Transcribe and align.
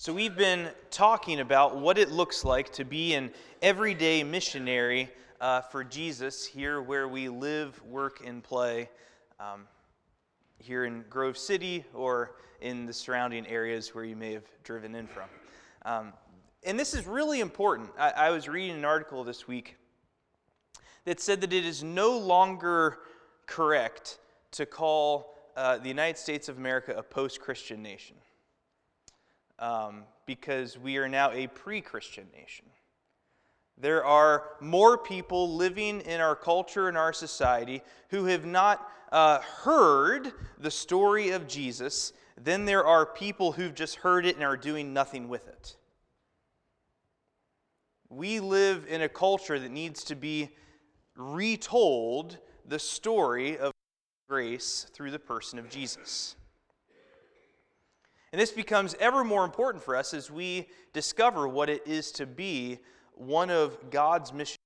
So, 0.00 0.12
we've 0.12 0.36
been 0.36 0.68
talking 0.92 1.40
about 1.40 1.76
what 1.76 1.98
it 1.98 2.12
looks 2.12 2.44
like 2.44 2.70
to 2.74 2.84
be 2.84 3.14
an 3.14 3.32
everyday 3.60 4.22
missionary 4.22 5.10
uh, 5.40 5.62
for 5.62 5.82
Jesus 5.82 6.46
here 6.46 6.80
where 6.80 7.08
we 7.08 7.28
live, 7.28 7.82
work, 7.82 8.22
and 8.24 8.40
play 8.40 8.90
um, 9.40 9.66
here 10.58 10.84
in 10.84 11.04
Grove 11.10 11.36
City 11.36 11.84
or 11.92 12.36
in 12.60 12.86
the 12.86 12.92
surrounding 12.92 13.44
areas 13.48 13.92
where 13.92 14.04
you 14.04 14.14
may 14.14 14.34
have 14.34 14.44
driven 14.62 14.94
in 14.94 15.08
from. 15.08 15.28
Um, 15.84 16.12
and 16.62 16.78
this 16.78 16.94
is 16.94 17.04
really 17.04 17.40
important. 17.40 17.90
I, 17.98 18.10
I 18.10 18.30
was 18.30 18.46
reading 18.48 18.76
an 18.76 18.84
article 18.84 19.24
this 19.24 19.48
week 19.48 19.78
that 21.06 21.18
said 21.18 21.40
that 21.40 21.52
it 21.52 21.64
is 21.64 21.82
no 21.82 22.16
longer 22.16 22.98
correct 23.46 24.20
to 24.52 24.64
call 24.64 25.34
uh, 25.56 25.78
the 25.78 25.88
United 25.88 26.18
States 26.18 26.48
of 26.48 26.56
America 26.56 26.94
a 26.96 27.02
post 27.02 27.40
Christian 27.40 27.82
nation 27.82 28.14
um, 29.58 30.04
because 30.26 30.78
we 30.78 30.96
are 30.96 31.08
now 31.08 31.30
a 31.32 31.46
pre 31.46 31.80
Christian 31.80 32.26
nation. 32.36 32.66
There 33.80 34.04
are 34.04 34.44
more 34.60 34.98
people 34.98 35.54
living 35.54 36.00
in 36.00 36.20
our 36.20 36.34
culture 36.34 36.88
and 36.88 36.98
our 36.98 37.12
society 37.12 37.82
who 38.10 38.24
have 38.24 38.44
not 38.44 38.88
uh, 39.12 39.38
heard 39.40 40.32
the 40.58 40.70
story 40.70 41.30
of 41.30 41.46
Jesus 41.46 42.12
than 42.42 42.64
there 42.64 42.84
are 42.84 43.06
people 43.06 43.52
who've 43.52 43.74
just 43.74 43.96
heard 43.96 44.26
it 44.26 44.34
and 44.34 44.44
are 44.44 44.56
doing 44.56 44.92
nothing 44.92 45.28
with 45.28 45.46
it. 45.46 45.76
We 48.10 48.40
live 48.40 48.86
in 48.88 49.02
a 49.02 49.08
culture 49.08 49.58
that 49.58 49.70
needs 49.70 50.02
to 50.04 50.16
be 50.16 50.50
retold 51.14 52.38
the 52.66 52.78
story 52.78 53.58
of 53.58 53.72
grace 54.28 54.86
through 54.92 55.10
the 55.10 55.18
person 55.18 55.58
of 55.58 55.68
Jesus. 55.68 56.36
And 58.32 58.40
this 58.40 58.50
becomes 58.52 58.94
ever 59.00 59.24
more 59.24 59.44
important 59.44 59.82
for 59.82 59.96
us 59.96 60.12
as 60.12 60.30
we 60.30 60.68
discover 60.92 61.48
what 61.48 61.70
it 61.70 61.86
is 61.86 62.12
to 62.12 62.26
be 62.26 62.78
one 63.14 63.48
of 63.48 63.90
God's 63.90 64.32
missions 64.32 64.58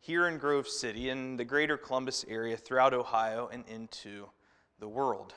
here 0.00 0.28
in 0.28 0.36
Grove 0.36 0.68
City, 0.68 1.08
in 1.08 1.36
the 1.36 1.44
greater 1.44 1.78
Columbus 1.78 2.26
area, 2.28 2.56
throughout 2.56 2.92
Ohio, 2.92 3.48
and 3.50 3.64
into 3.68 4.26
the 4.80 4.88
world. 4.88 5.32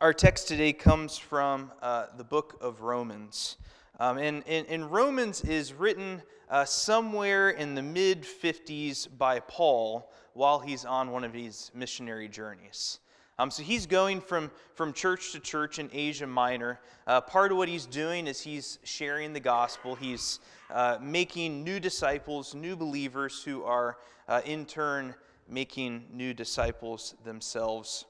Our 0.00 0.12
text 0.12 0.46
today 0.46 0.72
comes 0.72 1.18
from 1.18 1.72
uh, 1.82 2.06
the 2.16 2.24
book 2.24 2.58
of 2.60 2.82
Romans. 2.82 3.56
Um, 3.98 4.18
and, 4.18 4.44
and, 4.46 4.66
and, 4.68 4.92
Romans 4.92 5.42
is 5.42 5.72
written 5.72 6.22
uh, 6.50 6.64
somewhere 6.64 7.50
in 7.50 7.74
the 7.74 7.82
mid 7.82 8.22
50s 8.22 9.08
by 9.16 9.40
Paul 9.40 10.12
while 10.34 10.58
he's 10.58 10.84
on 10.84 11.10
one 11.10 11.24
of 11.24 11.32
his 11.32 11.70
missionary 11.74 12.28
journeys. 12.28 12.98
Um, 13.38 13.50
so 13.50 13.64
he's 13.64 13.86
going 13.86 14.20
from, 14.20 14.50
from 14.74 14.92
church 14.92 15.32
to 15.32 15.40
church 15.40 15.80
in 15.80 15.90
Asia 15.92 16.26
Minor. 16.26 16.78
Uh, 17.06 17.20
part 17.20 17.50
of 17.50 17.58
what 17.58 17.68
he's 17.68 17.86
doing 17.86 18.28
is 18.28 18.40
he's 18.40 18.78
sharing 18.84 19.32
the 19.32 19.40
gospel. 19.40 19.96
He's 19.96 20.38
uh, 20.70 20.98
making 21.00 21.64
new 21.64 21.80
disciples, 21.80 22.54
new 22.54 22.76
believers 22.76 23.42
who 23.42 23.64
are 23.64 23.98
uh, 24.28 24.40
in 24.44 24.66
turn 24.66 25.14
making 25.48 26.04
new 26.12 26.32
disciples 26.32 27.16
themselves. 27.24 28.04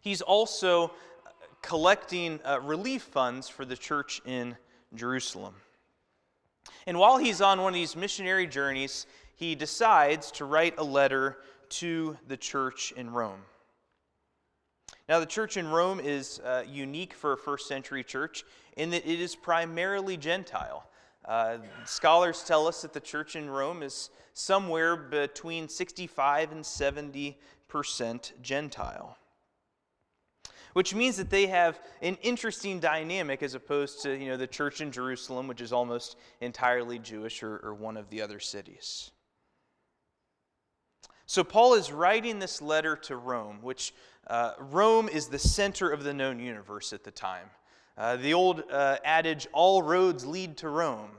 He's 0.00 0.20
also 0.20 0.86
uh, 0.86 0.90
collecting 1.62 2.40
uh, 2.44 2.60
relief 2.60 3.02
funds 3.02 3.48
for 3.48 3.64
the 3.64 3.76
church 3.76 4.20
in 4.26 4.56
Jerusalem. 4.96 5.54
And 6.88 6.98
while 6.98 7.18
he's 7.18 7.40
on 7.40 7.62
one 7.62 7.72
of 7.72 7.74
these 7.74 7.94
missionary 7.94 8.48
journeys, 8.48 9.06
he 9.36 9.54
decides 9.54 10.32
to 10.32 10.44
write 10.44 10.74
a 10.78 10.84
letter 10.84 11.38
to 11.70 12.16
the 12.26 12.36
church 12.36 12.92
in 12.96 13.10
Rome. 13.10 13.40
Now, 15.08 15.20
the 15.20 15.26
church 15.26 15.56
in 15.56 15.68
Rome 15.68 16.00
is 16.00 16.38
uh, 16.40 16.64
unique 16.68 17.14
for 17.14 17.32
a 17.32 17.36
first 17.36 17.66
century 17.66 18.04
church 18.04 18.44
in 18.76 18.90
that 18.90 19.10
it 19.10 19.20
is 19.20 19.34
primarily 19.34 20.18
Gentile. 20.18 20.84
Uh, 21.24 21.58
scholars 21.86 22.42
tell 22.42 22.66
us 22.66 22.82
that 22.82 22.92
the 22.92 23.00
church 23.00 23.34
in 23.34 23.48
Rome 23.48 23.82
is 23.82 24.10
somewhere 24.34 24.96
between 24.96 25.68
65 25.68 26.52
and 26.52 26.64
70 26.64 27.38
percent 27.68 28.32
Gentile. 28.42 29.16
Which 30.72 30.94
means 30.94 31.16
that 31.16 31.30
they 31.30 31.46
have 31.46 31.80
an 32.02 32.16
interesting 32.22 32.78
dynamic 32.78 33.42
as 33.42 33.54
opposed 33.54 34.02
to 34.02 34.16
you 34.16 34.28
know, 34.28 34.36
the 34.36 34.46
church 34.46 34.80
in 34.80 34.92
Jerusalem, 34.92 35.48
which 35.48 35.60
is 35.60 35.72
almost 35.72 36.16
entirely 36.40 36.98
Jewish, 36.98 37.42
or, 37.42 37.58
or 37.58 37.74
one 37.74 37.96
of 37.96 38.10
the 38.10 38.20
other 38.22 38.40
cities. 38.40 39.10
So, 41.30 41.44
Paul 41.44 41.74
is 41.74 41.92
writing 41.92 42.38
this 42.38 42.62
letter 42.62 42.96
to 42.96 43.16
Rome, 43.16 43.58
which 43.60 43.92
uh, 44.28 44.52
Rome 44.58 45.10
is 45.10 45.26
the 45.26 45.38
center 45.38 45.90
of 45.90 46.02
the 46.02 46.14
known 46.14 46.40
universe 46.40 46.94
at 46.94 47.04
the 47.04 47.10
time. 47.10 47.50
Uh, 47.98 48.16
the 48.16 48.32
old 48.32 48.62
uh, 48.72 48.96
adage, 49.04 49.46
all 49.52 49.82
roads 49.82 50.24
lead 50.24 50.56
to 50.56 50.70
Rome, 50.70 51.10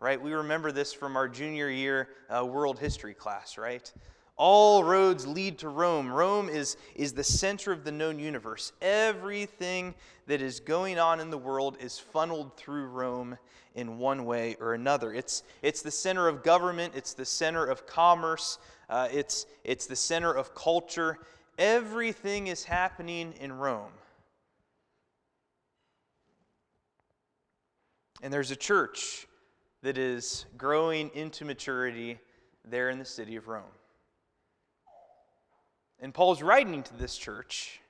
right? 0.00 0.18
We 0.18 0.32
remember 0.32 0.72
this 0.72 0.94
from 0.94 1.16
our 1.16 1.28
junior 1.28 1.68
year 1.68 2.08
uh, 2.30 2.46
world 2.46 2.78
history 2.78 3.12
class, 3.12 3.58
right? 3.58 3.92
All 4.38 4.84
roads 4.84 5.26
lead 5.26 5.58
to 5.58 5.68
Rome. 5.68 6.10
Rome 6.10 6.48
is, 6.48 6.78
is 6.94 7.12
the 7.12 7.22
center 7.22 7.72
of 7.72 7.84
the 7.84 7.92
known 7.92 8.18
universe. 8.18 8.72
Everything 8.80 9.94
that 10.28 10.40
is 10.40 10.60
going 10.60 10.98
on 10.98 11.20
in 11.20 11.28
the 11.28 11.36
world 11.36 11.76
is 11.78 11.98
funneled 11.98 12.56
through 12.56 12.86
Rome 12.86 13.36
in 13.74 13.98
one 13.98 14.24
way 14.24 14.56
or 14.60 14.74
another. 14.74 15.12
It's, 15.12 15.42
it's 15.62 15.82
the 15.82 15.90
center 15.90 16.28
of 16.28 16.42
government, 16.42 16.94
it's 16.96 17.14
the 17.14 17.24
center 17.24 17.64
of 17.64 17.86
commerce, 17.86 18.58
uh, 18.88 19.08
it's, 19.12 19.46
it's 19.64 19.86
the 19.86 19.96
center 19.96 20.32
of 20.32 20.54
culture. 20.54 21.18
Everything 21.58 22.48
is 22.48 22.64
happening 22.64 23.34
in 23.40 23.52
Rome. 23.52 23.92
And 28.22 28.32
there's 28.32 28.50
a 28.50 28.56
church 28.56 29.26
that 29.82 29.98
is 29.98 30.46
growing 30.56 31.10
into 31.14 31.44
maturity 31.44 32.18
there 32.64 32.90
in 32.90 32.98
the 32.98 33.04
city 33.04 33.36
of 33.36 33.48
Rome. 33.48 33.64
And 35.98 36.14
Paul's 36.14 36.42
writing 36.42 36.82
to 36.82 36.96
this 36.96 37.16
church 37.16 37.80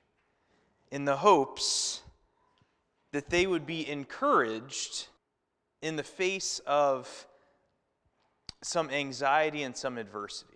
in 0.91 1.05
the 1.05 1.17
hopes 1.17 2.01
that 3.11 3.29
they 3.29 3.45
would 3.45 3.65
be 3.65 3.87
encouraged 3.87 5.07
in 5.83 5.97
the 5.97 6.03
face 6.03 6.61
of 6.65 7.27
some 8.63 8.89
anxiety 8.89 9.63
and 9.63 9.75
some 9.75 9.97
adversity. 9.97 10.53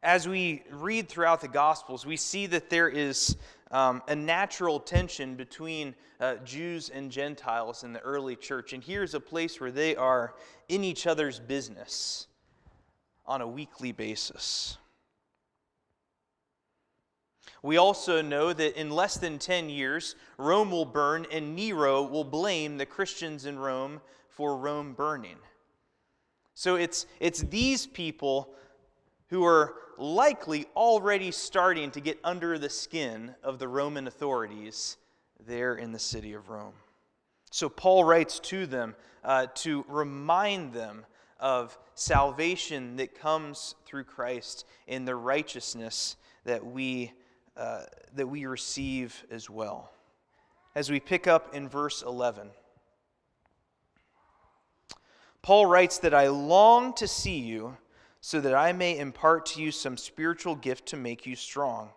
As 0.00 0.28
we 0.28 0.62
read 0.70 1.08
throughout 1.08 1.40
the 1.40 1.48
Gospels, 1.48 2.06
we 2.06 2.16
see 2.16 2.46
that 2.46 2.70
there 2.70 2.88
is 2.88 3.36
um, 3.72 4.00
a 4.06 4.14
natural 4.14 4.78
tension 4.78 5.34
between 5.34 5.96
uh, 6.20 6.36
Jews 6.44 6.88
and 6.88 7.10
Gentiles 7.10 7.82
in 7.82 7.92
the 7.92 8.00
early 8.00 8.36
church. 8.36 8.72
And 8.72 8.82
here's 8.82 9.12
a 9.12 9.20
place 9.20 9.60
where 9.60 9.72
they 9.72 9.96
are 9.96 10.34
in 10.68 10.84
each 10.84 11.08
other's 11.08 11.40
business 11.40 12.28
on 13.26 13.40
a 13.40 13.48
weekly 13.48 13.90
basis. 13.90 14.78
We 17.62 17.76
also 17.76 18.22
know 18.22 18.52
that 18.52 18.80
in 18.80 18.90
less 18.90 19.16
than 19.16 19.38
10 19.38 19.68
years, 19.68 20.14
Rome 20.36 20.70
will 20.70 20.84
burn, 20.84 21.26
and 21.32 21.56
Nero 21.56 22.02
will 22.02 22.24
blame 22.24 22.78
the 22.78 22.86
Christians 22.86 23.46
in 23.46 23.58
Rome 23.58 24.00
for 24.28 24.56
Rome 24.56 24.92
burning. 24.92 25.36
So 26.54 26.76
it's, 26.76 27.06
it's 27.20 27.40
these 27.40 27.86
people 27.86 28.54
who 29.28 29.44
are 29.44 29.74
likely 29.96 30.66
already 30.76 31.30
starting 31.30 31.90
to 31.90 32.00
get 32.00 32.18
under 32.22 32.58
the 32.58 32.68
skin 32.68 33.34
of 33.42 33.58
the 33.58 33.68
Roman 33.68 34.06
authorities 34.06 34.96
there 35.46 35.74
in 35.74 35.92
the 35.92 35.98
city 35.98 36.32
of 36.34 36.48
Rome. 36.48 36.74
So 37.50 37.68
Paul 37.68 38.04
writes 38.04 38.38
to 38.40 38.66
them 38.66 38.94
uh, 39.24 39.46
to 39.56 39.84
remind 39.88 40.72
them 40.72 41.06
of 41.40 41.78
salvation 41.94 42.96
that 42.96 43.18
comes 43.18 43.74
through 43.84 44.04
Christ 44.04 44.66
in 44.86 45.04
the 45.04 45.16
righteousness 45.16 46.16
that 46.44 46.64
we, 46.64 47.12
uh, 47.58 47.82
that 48.14 48.26
we 48.26 48.46
receive 48.46 49.24
as 49.30 49.50
well. 49.50 49.90
As 50.74 50.90
we 50.90 51.00
pick 51.00 51.26
up 51.26 51.54
in 51.54 51.68
verse 51.68 52.02
11, 52.02 52.50
Paul 55.42 55.66
writes 55.66 55.98
that 55.98 56.14
I 56.14 56.28
long 56.28 56.92
to 56.94 57.08
see 57.08 57.38
you 57.38 57.76
so 58.20 58.40
that 58.40 58.54
I 58.54 58.72
may 58.72 58.98
impart 58.98 59.46
to 59.46 59.62
you 59.62 59.70
some 59.70 59.96
spiritual 59.96 60.54
gift 60.54 60.86
to 60.86 60.96
make 60.96 61.26
you 61.26 61.36
strong. 61.36 61.90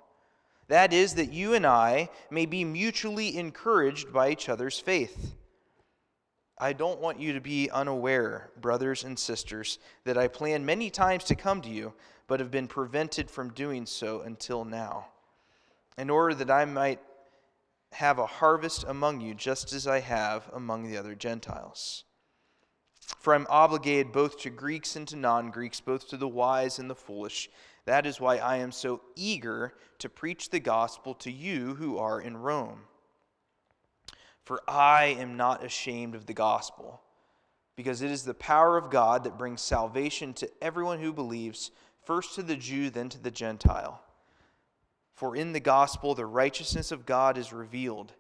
That 0.68 0.94
is, 0.94 1.16
that 1.16 1.34
you 1.34 1.54
and 1.54 1.66
I 1.66 2.10
may 2.30 2.46
be 2.46 2.64
mutually 2.64 3.38
encouraged 3.38 4.14
by 4.14 4.30
each 4.30 4.48
other's 4.48 4.80
faith. 4.80 5.36
I 6.58 6.74
don't 6.74 7.02
want 7.02 7.20
you 7.20 7.34
to 7.34 7.42
be 7.42 7.70
unaware, 7.72 8.52
brothers 8.62 9.04
and 9.04 9.18
sisters, 9.18 9.80
that 10.06 10.18
I 10.18 10.28
planned 10.28 10.66
many 10.66 10.90
times 10.90 11.24
to 11.26 11.36
come 11.36 11.62
to 11.64 11.70
you, 11.70 11.94
but 12.28 12.40
have 12.40 12.52
been 12.52 12.68
prevented 12.68 13.30
from 13.30 13.52
doing 13.52 13.86
so 13.86 14.22
until 14.22 14.64
now, 14.64 15.08
in 15.98 16.10
order 16.10 16.34
that 16.36 16.52
I 16.52 16.66
might 16.66 17.00
have 17.94 18.20
a 18.20 18.26
harvest 18.26 18.86
among 18.88 19.22
you, 19.22 19.34
just 19.34 19.74
as 19.74 19.86
I 19.86 20.00
have 20.00 20.50
among 20.54 20.84
the 20.84 20.98
other 20.98 21.16
Gentiles. 21.16 22.06
For 23.20 23.36
I'm 23.36 23.48
obligated 23.50 24.12
both 24.12 24.40
to 24.40 24.50
Greeks 24.50 24.96
and 24.96 25.08
to 25.10 25.16
non 25.16 25.52
Greeks, 25.52 25.82
both 25.82 26.08
to 26.10 26.18
the 26.18 26.28
wise 26.28 26.80
and 26.80 26.90
the 26.90 26.96
foolish. 26.96 27.50
That 27.86 28.06
is 28.06 28.20
why 28.20 28.38
I 28.38 28.58
am 28.58 28.72
so 28.72 29.02
eager 29.16 29.74
to 30.00 30.10
preach 30.10 30.50
the 30.50 30.60
gospel 30.60 31.14
to 31.16 31.32
you 31.32 31.76
who 31.76 31.98
are 31.98 32.22
in 32.22 32.38
Rome. 32.38 32.82
For 34.44 34.62
I 34.68 35.16
am 35.20 35.38
not 35.38 35.64
ashamed 35.64 36.16
of 36.16 36.26
the 36.26 36.34
gospel, 36.34 37.02
because 37.76 38.02
it 38.02 38.12
is 38.12 38.24
the 38.24 38.34
power 38.34 38.78
of 38.78 38.90
God 38.90 39.24
that 39.24 39.38
brings 39.38 39.62
salvation 39.62 40.34
to 40.36 40.50
everyone 40.62 41.00
who 41.00 41.14
believes, 41.14 41.72
first 42.04 42.36
to 42.36 42.44
the 42.44 42.56
Jew, 42.56 42.90
then 42.90 43.10
to 43.10 43.20
the 43.20 43.32
Gentile. 43.32 44.02
For 45.14 45.36
in 45.36 45.54
the 45.54 45.60
gospel 45.60 46.16
the 46.16 46.26
righteousness 46.26 46.92
of 46.92 47.06
God 47.06 47.38
is 47.38 47.54
revealed, 47.54 48.14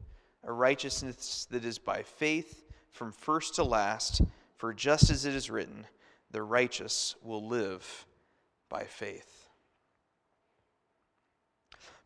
a 0.43 0.51
righteousness 0.51 1.47
that 1.51 1.65
is 1.65 1.79
by 1.79 2.03
faith 2.03 2.63
from 2.89 3.11
first 3.11 3.55
to 3.55 3.63
last, 3.63 4.21
for 4.55 4.73
just 4.73 5.09
as 5.09 5.25
it 5.25 5.33
is 5.33 5.49
written, 5.49 5.87
the 6.31 6.43
righteous 6.43 7.15
will 7.23 7.47
live 7.47 8.05
by 8.69 8.83
faith. 8.83 9.47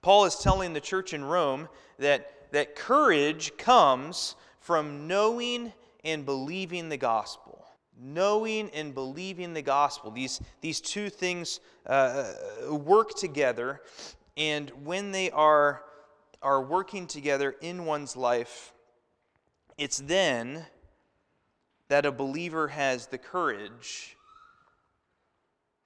Paul 0.01 0.25
is 0.25 0.35
telling 0.35 0.73
the 0.73 0.81
church 0.81 1.13
in 1.13 1.25
Rome 1.25 1.67
that, 1.97 2.51
that 2.51 2.75
courage 2.75 3.57
comes 3.57 4.35
from 4.59 5.07
knowing 5.07 5.73
and 6.03 6.25
believing 6.25 6.89
the 6.89 6.97
gospel. 6.97 7.65
Knowing 7.99 8.69
and 8.71 8.93
believing 8.93 9.53
the 9.53 9.61
gospel. 9.61 10.11
These, 10.11 10.41
these 10.61 10.79
two 10.79 11.09
things 11.09 11.59
uh, 11.87 12.33
work 12.69 13.15
together, 13.15 13.81
and 14.37 14.69
when 14.83 15.11
they 15.11 15.31
are, 15.31 15.83
are 16.41 16.61
working 16.61 17.07
together 17.07 17.55
in 17.61 17.85
one's 17.85 18.15
life, 18.15 18.73
it's 19.77 19.97
then 19.97 20.65
that 21.87 22.05
a 22.05 22.11
believer 22.11 22.67
has 22.69 23.07
the 23.07 23.17
courage 23.17 24.17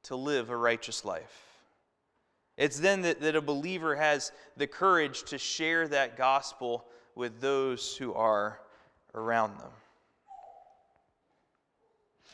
to 0.03 0.15
live 0.15 0.49
a 0.49 0.55
righteous 0.55 1.03
life. 1.03 1.45
It's 2.57 2.79
then 2.79 3.03
that, 3.03 3.21
that 3.21 3.35
a 3.35 3.41
believer 3.41 3.95
has 3.95 4.31
the 4.57 4.67
courage 4.67 5.23
to 5.25 5.37
share 5.37 5.87
that 5.87 6.17
gospel 6.17 6.85
with 7.15 7.39
those 7.39 7.95
who 7.95 8.13
are 8.13 8.59
around 9.13 9.57
them. 9.59 9.71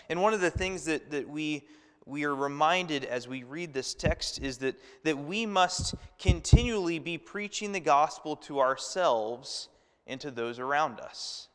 And 0.10 0.22
one 0.22 0.34
of 0.34 0.42
the 0.42 0.52
things 0.52 0.86
that, 0.86 1.12
that 1.12 1.28
we, 1.28 1.64
we 2.06 2.24
are 2.24 2.36
reminded 2.36 3.04
as 3.06 3.28
we 3.28 3.44
read 3.44 3.74
this 3.74 3.94
text 3.94 4.40
is 4.40 4.60
that, 4.60 4.80
that 5.04 5.18
we 5.18 5.46
must 5.46 5.96
continually 6.19 7.00
be 7.00 7.18
preaching 7.18 7.72
the 7.72 7.80
gospel 7.80 8.36
to 8.36 8.60
ourselves 8.60 9.69
and 10.06 10.22
to 10.22 10.30
those 10.30 10.60
around 10.60 11.00
us. 11.00 11.48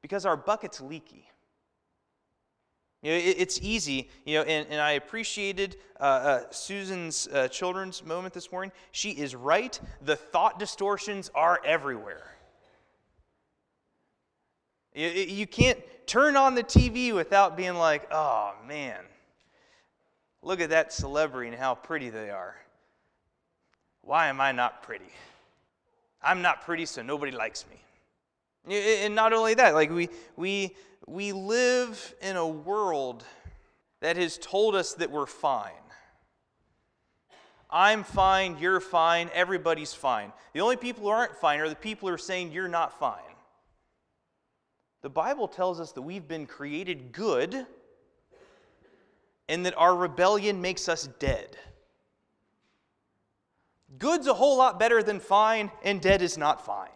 Because 0.00 0.24
our 0.24 0.36
bucket's 0.36 0.80
leaky. 0.80 1.28
You 3.02 3.12
know, 3.12 3.16
it, 3.18 3.36
it's 3.38 3.58
easy, 3.62 4.08
you 4.24 4.38
know, 4.38 4.44
and, 4.44 4.66
and 4.70 4.80
I 4.80 4.92
appreciated 4.92 5.76
uh, 5.98 6.02
uh, 6.02 6.40
Susan's 6.50 7.28
uh, 7.28 7.48
children's 7.48 8.04
moment 8.04 8.32
this 8.32 8.50
morning. 8.50 8.72
She 8.92 9.10
is 9.10 9.34
right. 9.34 9.78
The 10.02 10.16
thought 10.16 10.58
distortions 10.58 11.30
are 11.34 11.60
everywhere. 11.64 12.30
You, 15.08 15.46
can't 15.46 15.78
turn 16.06 16.36
on 16.36 16.54
the 16.54 16.64
TV 16.64 17.14
without 17.14 17.56
being 17.56 17.74
like, 17.74 18.08
oh 18.12 18.54
man, 18.66 19.00
look 20.42 20.60
at 20.60 20.70
that 20.70 20.92
celebrity 20.92 21.50
and 21.50 21.58
how 21.58 21.74
pretty 21.74 22.10
they 22.10 22.30
are. 22.30 22.56
Why 24.02 24.28
am 24.28 24.40
I 24.40 24.52
not 24.52 24.82
pretty? 24.82 25.10
I'm 26.22 26.42
not 26.42 26.62
pretty, 26.62 26.86
so 26.86 27.02
nobody 27.02 27.32
likes 27.32 27.64
me. 27.70 28.76
And 29.02 29.14
not 29.14 29.32
only 29.32 29.54
that, 29.54 29.74
like 29.74 29.90
we, 29.90 30.10
we 30.36 30.74
we 31.10 31.32
live 31.32 32.14
in 32.22 32.36
a 32.36 32.46
world 32.46 33.24
that 34.00 34.16
has 34.16 34.38
told 34.38 34.74
us 34.74 34.94
that 34.94 35.10
we're 35.10 35.26
fine. 35.26 35.72
I'm 37.68 38.02
fine, 38.04 38.58
you're 38.58 38.80
fine, 38.80 39.30
everybody's 39.32 39.92
fine. 39.92 40.32
The 40.52 40.60
only 40.60 40.76
people 40.76 41.04
who 41.04 41.08
aren't 41.10 41.36
fine 41.36 41.60
are 41.60 41.68
the 41.68 41.76
people 41.76 42.08
who 42.08 42.14
are 42.14 42.18
saying 42.18 42.52
you're 42.52 42.68
not 42.68 42.98
fine. 42.98 43.18
The 45.02 45.10
Bible 45.10 45.48
tells 45.48 45.80
us 45.80 45.92
that 45.92 46.02
we've 46.02 46.28
been 46.28 46.46
created 46.46 47.12
good 47.12 47.66
and 49.48 49.66
that 49.66 49.76
our 49.76 49.96
rebellion 49.96 50.60
makes 50.60 50.88
us 50.88 51.08
dead. 51.18 51.56
Good's 53.98 54.26
a 54.26 54.34
whole 54.34 54.56
lot 54.56 54.78
better 54.78 55.02
than 55.02 55.18
fine, 55.18 55.70
and 55.82 56.00
dead 56.00 56.22
is 56.22 56.38
not 56.38 56.64
fine. 56.64 56.88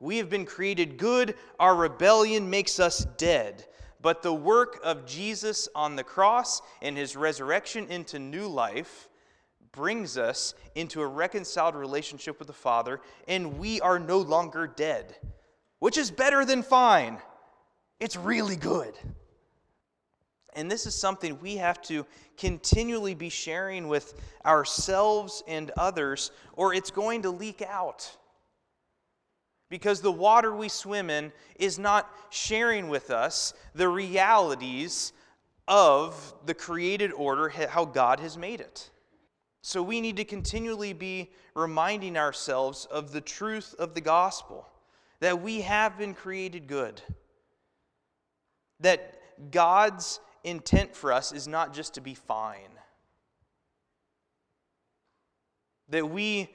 We 0.00 0.18
have 0.18 0.28
been 0.28 0.44
created 0.44 0.98
good, 0.98 1.36
our 1.60 1.74
rebellion 1.74 2.50
makes 2.50 2.80
us 2.80 3.06
dead. 3.16 3.66
But 4.00 4.22
the 4.22 4.34
work 4.34 4.80
of 4.82 5.06
Jesus 5.06 5.68
on 5.74 5.96
the 5.96 6.04
cross 6.04 6.60
and 6.82 6.96
his 6.96 7.16
resurrection 7.16 7.86
into 7.88 8.18
new 8.18 8.48
life 8.48 9.08
brings 9.76 10.18
us 10.18 10.54
into 10.74 11.02
a 11.02 11.06
reconciled 11.06 11.76
relationship 11.76 12.40
with 12.40 12.48
the 12.48 12.54
Father, 12.54 13.00
and 13.28 13.58
we 13.58 13.80
are 13.82 14.00
no 14.00 14.18
longer 14.18 14.66
dead, 14.66 15.14
which 15.78 15.98
is 15.98 16.10
better 16.10 16.44
than 16.44 16.62
fine. 16.62 17.18
It's 18.00 18.16
really 18.16 18.56
good. 18.56 18.94
And 20.54 20.70
this 20.70 20.86
is 20.86 20.94
something 20.94 21.38
we 21.40 21.58
have 21.58 21.82
to 21.82 22.06
continually 22.38 23.14
be 23.14 23.28
sharing 23.28 23.86
with 23.86 24.14
ourselves 24.44 25.44
and 25.46 25.70
others, 25.76 26.30
or 26.54 26.72
it's 26.72 26.90
going 26.90 27.22
to 27.22 27.30
leak 27.30 27.60
out. 27.60 28.10
Because 29.68 30.00
the 30.00 30.12
water 30.12 30.54
we 30.54 30.70
swim 30.70 31.10
in 31.10 31.32
is 31.56 31.78
not 31.78 32.10
sharing 32.30 32.88
with 32.88 33.10
us 33.10 33.52
the 33.74 33.88
realities 33.88 35.12
of 35.68 36.34
the 36.46 36.54
created 36.54 37.12
order, 37.12 37.50
how 37.50 37.84
God 37.84 38.20
has 38.20 38.38
made 38.38 38.60
it. 38.60 38.90
So 39.66 39.82
we 39.82 40.00
need 40.00 40.18
to 40.18 40.24
continually 40.24 40.92
be 40.92 41.28
reminding 41.56 42.16
ourselves 42.16 42.84
of 42.84 43.10
the 43.10 43.20
truth 43.20 43.74
of 43.80 43.94
the 43.94 44.00
gospel 44.00 44.64
that 45.18 45.42
we 45.42 45.62
have 45.62 45.98
been 45.98 46.14
created 46.14 46.68
good, 46.68 47.02
that 48.78 49.20
God's 49.50 50.20
intent 50.44 50.94
for 50.94 51.12
us 51.12 51.32
is 51.32 51.48
not 51.48 51.74
just 51.74 51.94
to 51.94 52.00
be 52.00 52.14
fine, 52.14 52.78
that 55.88 56.08
we 56.08 56.48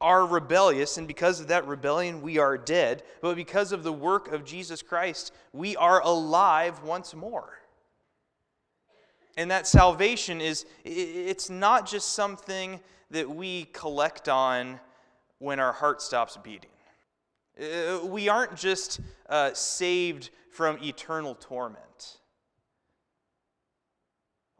are 0.00 0.26
rebellious, 0.26 0.98
and 0.98 1.06
because 1.06 1.38
of 1.38 1.46
that 1.46 1.68
rebellion, 1.68 2.22
we 2.22 2.38
are 2.38 2.58
dead. 2.58 3.04
But 3.20 3.36
because 3.36 3.70
of 3.70 3.84
the 3.84 3.92
work 3.92 4.32
of 4.32 4.44
Jesus 4.44 4.82
Christ, 4.82 5.32
we 5.52 5.76
are 5.76 6.00
alive 6.02 6.82
once 6.82 7.14
more. 7.14 7.61
And 9.36 9.50
that 9.50 9.66
salvation 9.66 10.40
is, 10.40 10.66
it's 10.84 11.48
not 11.48 11.86
just 11.86 12.10
something 12.10 12.80
that 13.10 13.28
we 13.28 13.64
collect 13.72 14.28
on 14.28 14.78
when 15.38 15.58
our 15.58 15.72
heart 15.72 16.02
stops 16.02 16.36
beating. 16.36 16.70
Uh, 17.60 18.04
we 18.04 18.28
aren't 18.28 18.56
just 18.56 19.00
uh, 19.28 19.52
saved 19.52 20.30
from 20.50 20.78
eternal 20.82 21.34
torment. 21.34 22.18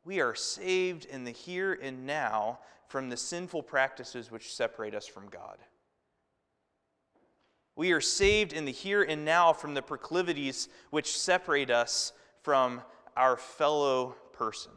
We 0.05 0.21
are 0.21 0.35
saved 0.35 1.05
in 1.05 1.25
the 1.25 1.31
here 1.31 1.79
and 1.81 2.07
now 2.07 2.59
from 2.89 3.09
the 3.09 3.17
sinful 3.17 3.63
practices 3.63 4.31
which 4.31 4.55
separate 4.55 4.95
us 4.95 5.07
from 5.07 5.29
God. 5.29 5.59
We 7.77 7.93
are 7.93 8.01
saved 8.01 8.53
in 8.53 8.65
the 8.65 8.73
here 8.73 9.03
and 9.03 9.25
now 9.25 9.53
from 9.53 9.75
the 9.75 9.81
proclivities 9.81 10.69
which 10.91 11.17
separate 11.17 11.71
us 11.71 12.13
from 12.43 12.83
our 13.17 13.37
fellow 13.37 14.17
person. 14.33 14.73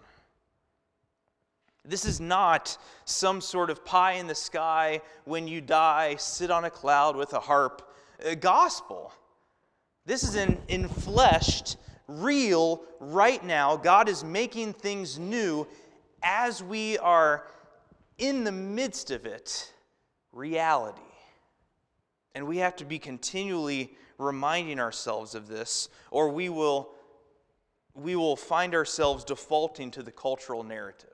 This 1.88 2.06
is 2.06 2.20
not 2.20 2.78
some 3.06 3.42
sort 3.42 3.70
of 3.70 3.86
pie 3.86 4.14
in 4.14 4.28
the 4.28 4.36
sky, 4.36 5.02
when 5.26 5.48
you 5.48 5.62
die, 5.62 6.16
sit 6.16 6.50
on 6.50 6.66
a 6.66 6.70
cloud 6.70 7.16
with 7.16 7.34
a 7.34 7.40
harp 7.40 7.92
a 8.24 8.32
uh, 8.32 8.36
gospel. 8.36 9.12
This 10.06 10.24
is 10.24 10.36
an 10.36 10.58
enfleshed, 10.70 11.76
real, 12.08 12.82
right 13.00 13.44
now. 13.44 13.76
God 13.76 14.08
is 14.08 14.24
making 14.24 14.74
things 14.74 15.20
new 15.20 15.68
as 16.24 16.64
we 16.64 16.98
are 17.00 17.46
in 18.18 18.44
the 18.44 18.52
midst 18.52 19.12
of 19.12 19.26
it, 19.26 19.74
reality. 20.32 21.02
And 22.36 22.48
we 22.48 22.58
have 22.58 22.76
to 22.78 22.86
be 22.86 23.00
continually 23.00 23.94
reminding 24.18 24.80
ourselves 24.80 25.36
of 25.36 25.48
this, 25.48 25.90
or 26.12 26.30
we 26.30 26.50
will, 26.50 26.90
we 27.96 28.16
will 28.16 28.36
find 28.36 28.76
ourselves 28.76 29.24
defaulting 29.24 29.90
to 29.92 30.04
the 30.04 30.12
cultural 30.12 30.64
narrative. 30.64 31.10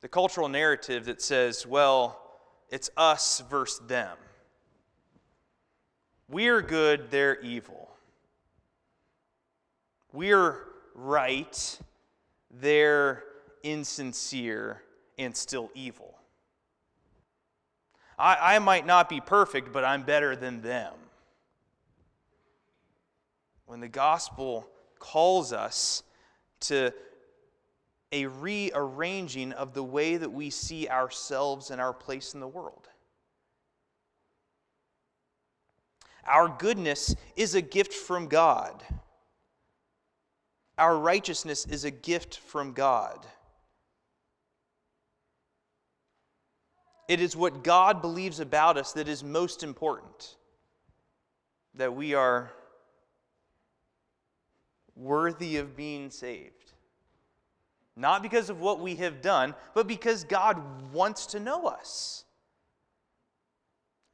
The 0.00 0.08
cultural 0.08 0.48
narrative 0.48 1.04
that 1.04 1.22
says, 1.22 1.64
well, 1.64 2.20
it's 2.68 2.90
us 2.96 3.42
versus 3.48 3.86
them. 3.86 4.16
We're 6.28 6.62
good, 6.62 7.10
they're 7.10 7.40
evil. 7.40 7.90
We're 10.12 10.58
right, 10.94 11.78
they're 12.50 13.22
insincere, 13.62 14.82
and 15.18 15.36
still 15.36 15.70
evil. 15.74 16.18
I, 18.18 18.56
I 18.56 18.58
might 18.58 18.86
not 18.86 19.08
be 19.08 19.20
perfect, 19.20 19.72
but 19.72 19.84
I'm 19.84 20.02
better 20.02 20.34
than 20.34 20.62
them. 20.62 20.94
When 23.72 23.80
the 23.80 23.88
gospel 23.88 24.68
calls 24.98 25.50
us 25.50 26.02
to 26.60 26.92
a 28.12 28.26
rearranging 28.26 29.52
of 29.52 29.72
the 29.72 29.82
way 29.82 30.18
that 30.18 30.30
we 30.30 30.50
see 30.50 30.88
ourselves 30.88 31.70
and 31.70 31.80
our 31.80 31.94
place 31.94 32.34
in 32.34 32.40
the 32.40 32.46
world. 32.46 32.86
Our 36.26 36.48
goodness 36.50 37.16
is 37.34 37.54
a 37.54 37.62
gift 37.62 37.94
from 37.94 38.26
God. 38.26 38.82
Our 40.76 40.98
righteousness 40.98 41.64
is 41.64 41.86
a 41.86 41.90
gift 41.90 42.40
from 42.40 42.74
God. 42.74 43.26
It 47.08 47.22
is 47.22 47.34
what 47.34 47.64
God 47.64 48.02
believes 48.02 48.38
about 48.38 48.76
us 48.76 48.92
that 48.92 49.08
is 49.08 49.24
most 49.24 49.62
important. 49.62 50.36
That 51.76 51.94
we 51.94 52.12
are 52.12 52.52
worthy 54.96 55.56
of 55.56 55.76
being 55.76 56.10
saved. 56.10 56.72
Not 57.96 58.22
because 58.22 58.48
of 58.50 58.60
what 58.60 58.80
we 58.80 58.96
have 58.96 59.20
done, 59.20 59.54
but 59.74 59.86
because 59.86 60.24
God 60.24 60.92
wants 60.92 61.26
to 61.26 61.40
know 61.40 61.66
us. 61.66 62.24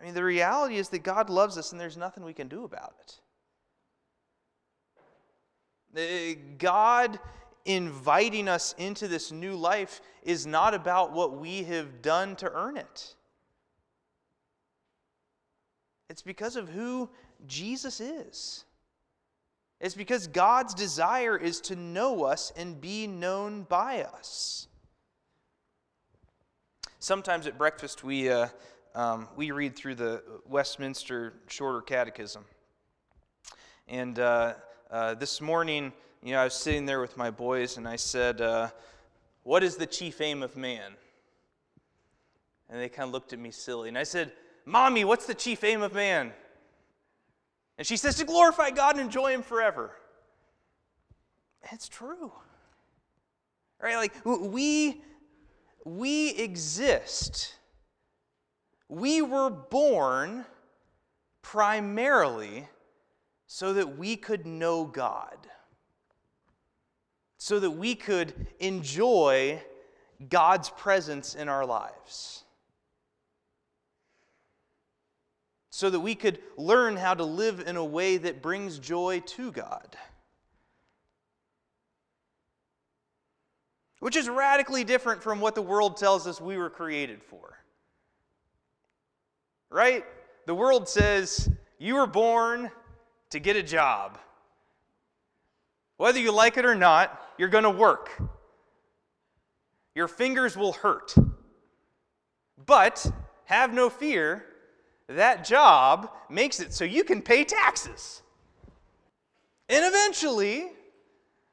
I 0.01 0.05
mean, 0.05 0.15
the 0.15 0.25
reality 0.25 0.77
is 0.77 0.89
that 0.91 1.03
God 1.03 1.31
loves 1.31 1.59
us 1.59 1.73
and 1.73 1.81
there's 1.81 1.97
nothing 1.97 2.25
we 2.25 2.33
can 2.33 2.49
do 2.49 2.65
about 2.65 2.95
it. 3.01 3.21
Uh, 5.97 6.39
God 6.59 7.19
inviting 7.65 8.49
us 8.49 8.75
into 8.79 9.09
this 9.09 9.33
new 9.33 9.55
life 9.55 10.01
is 10.23 10.47
not 10.47 10.75
about 10.75 11.13
what 11.13 11.39
we 11.39 11.65
have 11.65 12.03
done 12.03 12.37
to 12.37 12.51
earn 12.53 12.77
it. 12.77 13.15
It's 16.09 16.23
because 16.23 16.57
of 16.57 16.69
who 16.69 17.11
Jesus 17.47 18.01
is. 18.01 18.65
It's 19.81 19.95
because 19.95 20.27
God's 20.27 20.75
desire 20.75 21.37
is 21.37 21.61
to 21.63 21.77
know 21.77 22.25
us 22.25 22.53
and 22.57 22.81
be 22.81 23.07
known 23.07 23.63
by 23.63 24.03
us. 24.03 24.67
Sometimes 26.99 27.47
at 27.47 27.57
breakfast, 27.57 28.03
we, 28.03 28.29
uh, 28.29 28.49
um, 28.97 29.29
we 29.37 29.53
read 29.53 29.77
through 29.77 29.95
the 29.95 30.23
Westminster 30.47 31.35
Shorter 31.47 31.81
Catechism. 31.81 32.45
And 33.87 34.19
uh, 34.19 34.55
uh, 34.91 35.15
this 35.15 35.41
morning, 35.41 35.93
you 36.25 36.33
know, 36.33 36.41
I 36.41 36.45
was 36.45 36.55
sitting 36.55 36.85
there 36.85 37.01
with 37.01 37.17
my 37.17 37.31
boys 37.31 37.77
and 37.77 37.87
I 37.87 37.97
said, 37.97 38.41
uh, 38.41 38.71
What 39.45 39.63
is 39.63 39.77
the 39.77 39.87
chief 39.87 40.21
aim 40.21 40.43
of 40.43 40.57
man? 40.57 40.95
And 42.69 42.81
they 42.81 42.89
kind 42.89 43.07
of 43.07 43.13
looked 43.13 43.33
at 43.33 43.39
me 43.39 43.53
silly. 43.53 43.89
And 43.89 43.97
I 43.97 44.03
said, 44.03 44.33
Mommy, 44.67 45.05
what's 45.05 45.27
the 45.27 45.35
chief 45.35 45.63
aim 45.63 45.83
of 45.83 45.95
man? 45.95 46.33
And 47.79 47.87
she 47.87 47.97
says, 47.97 48.17
To 48.17 48.25
glorify 48.25 48.71
God 48.71 48.97
and 48.97 49.05
enjoy 49.05 49.33
Him 49.33 49.43
forever. 49.43 49.93
it's 51.73 51.89
true. 51.89 52.33
Right? 53.81 53.97
Like, 53.97 54.13
we, 54.25 55.03
we 55.85 56.31
exist. 56.31 57.55
We 58.89 59.23
were 59.23 59.51
born 59.51 60.45
primarily 61.43 62.69
so 63.47 63.73
that 63.73 63.97
we 63.97 64.17
could 64.17 64.45
know 64.45 64.85
God 64.85 65.49
so 67.39 67.61
that 67.61 67.71
we 67.71 67.95
could 67.95 68.35
enjoy 68.59 69.63
God's 70.29 70.69
presence 70.71 71.37
in 71.37 71.49
our 71.49 71.65
lives. 71.65 72.45
So 75.79 75.91
that 75.91 76.01
we 76.01 76.17
could 76.17 76.41
learn 76.57 76.97
how 76.97 77.15
to 77.15 77.23
live 77.23 77.61
in 77.61 77.77
a 77.77 77.85
way 77.85 78.17
that 78.17 78.43
brings 78.43 78.81
joy 78.81 79.23
to 79.27 79.53
God. 79.53 79.97
Which 84.01 84.17
is 84.17 84.29
radically 84.29 84.83
different 84.83 85.23
from 85.23 85.39
what 85.39 85.55
the 85.55 85.63
world 85.63 85.97
tells 85.97 86.27
us 86.27 86.41
we 86.41 86.57
were 86.57 86.69
created 86.69 87.23
for. 87.23 87.61
Right? 89.71 90.05
The 90.47 90.55
world 90.57 90.89
says 90.89 91.49
you 91.79 91.95
were 91.95 92.09
born 92.09 92.73
to 93.31 93.39
get 93.39 93.55
a 93.55 93.63
job. 93.63 94.19
Whether 95.97 96.19
you 96.19 96.33
like 96.33 96.57
it 96.57 96.65
or 96.65 96.75
not, 96.75 97.23
you're 97.39 97.47
going 97.47 97.63
to 97.63 97.71
work. 97.71 98.21
Your 99.95 100.09
fingers 100.09 100.57
will 100.57 100.73
hurt. 100.73 101.15
But 102.67 103.09
have 103.45 103.73
no 103.73 103.89
fear, 103.89 104.45
that 105.09 105.45
job 105.45 106.11
makes 106.29 106.61
it 106.61 106.73
so 106.73 106.85
you 106.85 107.05
can 107.05 107.23
pay 107.23 107.45
taxes. 107.45 108.23
And 109.69 109.85
eventually, 109.85 110.69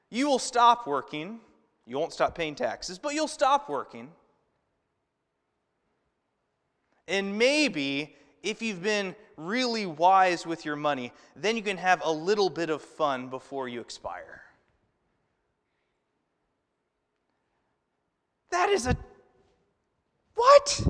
you 0.09 0.27
will 0.27 0.39
stop 0.39 0.87
working. 0.87 1.39
You 1.85 1.97
won't 1.97 2.13
stop 2.13 2.35
paying 2.35 2.55
taxes, 2.55 2.97
but 2.97 3.13
you'll 3.13 3.27
stop 3.27 3.69
working. 3.69 4.09
And 7.07 7.37
maybe 7.37 8.15
if 8.41 8.61
you've 8.61 8.81
been 8.81 9.15
really 9.37 9.85
wise 9.85 10.45
with 10.45 10.65
your 10.65 10.75
money, 10.75 11.11
then 11.35 11.55
you 11.55 11.61
can 11.61 11.77
have 11.77 12.01
a 12.03 12.11
little 12.11 12.49
bit 12.49 12.69
of 12.69 12.81
fun 12.81 13.27
before 13.27 13.67
you 13.67 13.81
expire. 13.81 14.41
That 18.51 18.69
is 18.69 18.87
a. 18.87 18.95
What? 20.35 20.87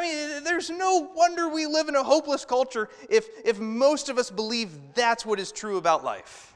I 0.00 0.02
mean, 0.02 0.44
there's 0.44 0.70
no 0.70 1.10
wonder 1.14 1.46
we 1.46 1.66
live 1.66 1.88
in 1.88 1.94
a 1.94 2.02
hopeless 2.02 2.46
culture 2.46 2.88
if, 3.10 3.28
if 3.44 3.60
most 3.60 4.08
of 4.08 4.16
us 4.16 4.30
believe 4.30 4.70
that's 4.94 5.26
what 5.26 5.38
is 5.38 5.52
true 5.52 5.76
about 5.76 6.02
life. 6.02 6.54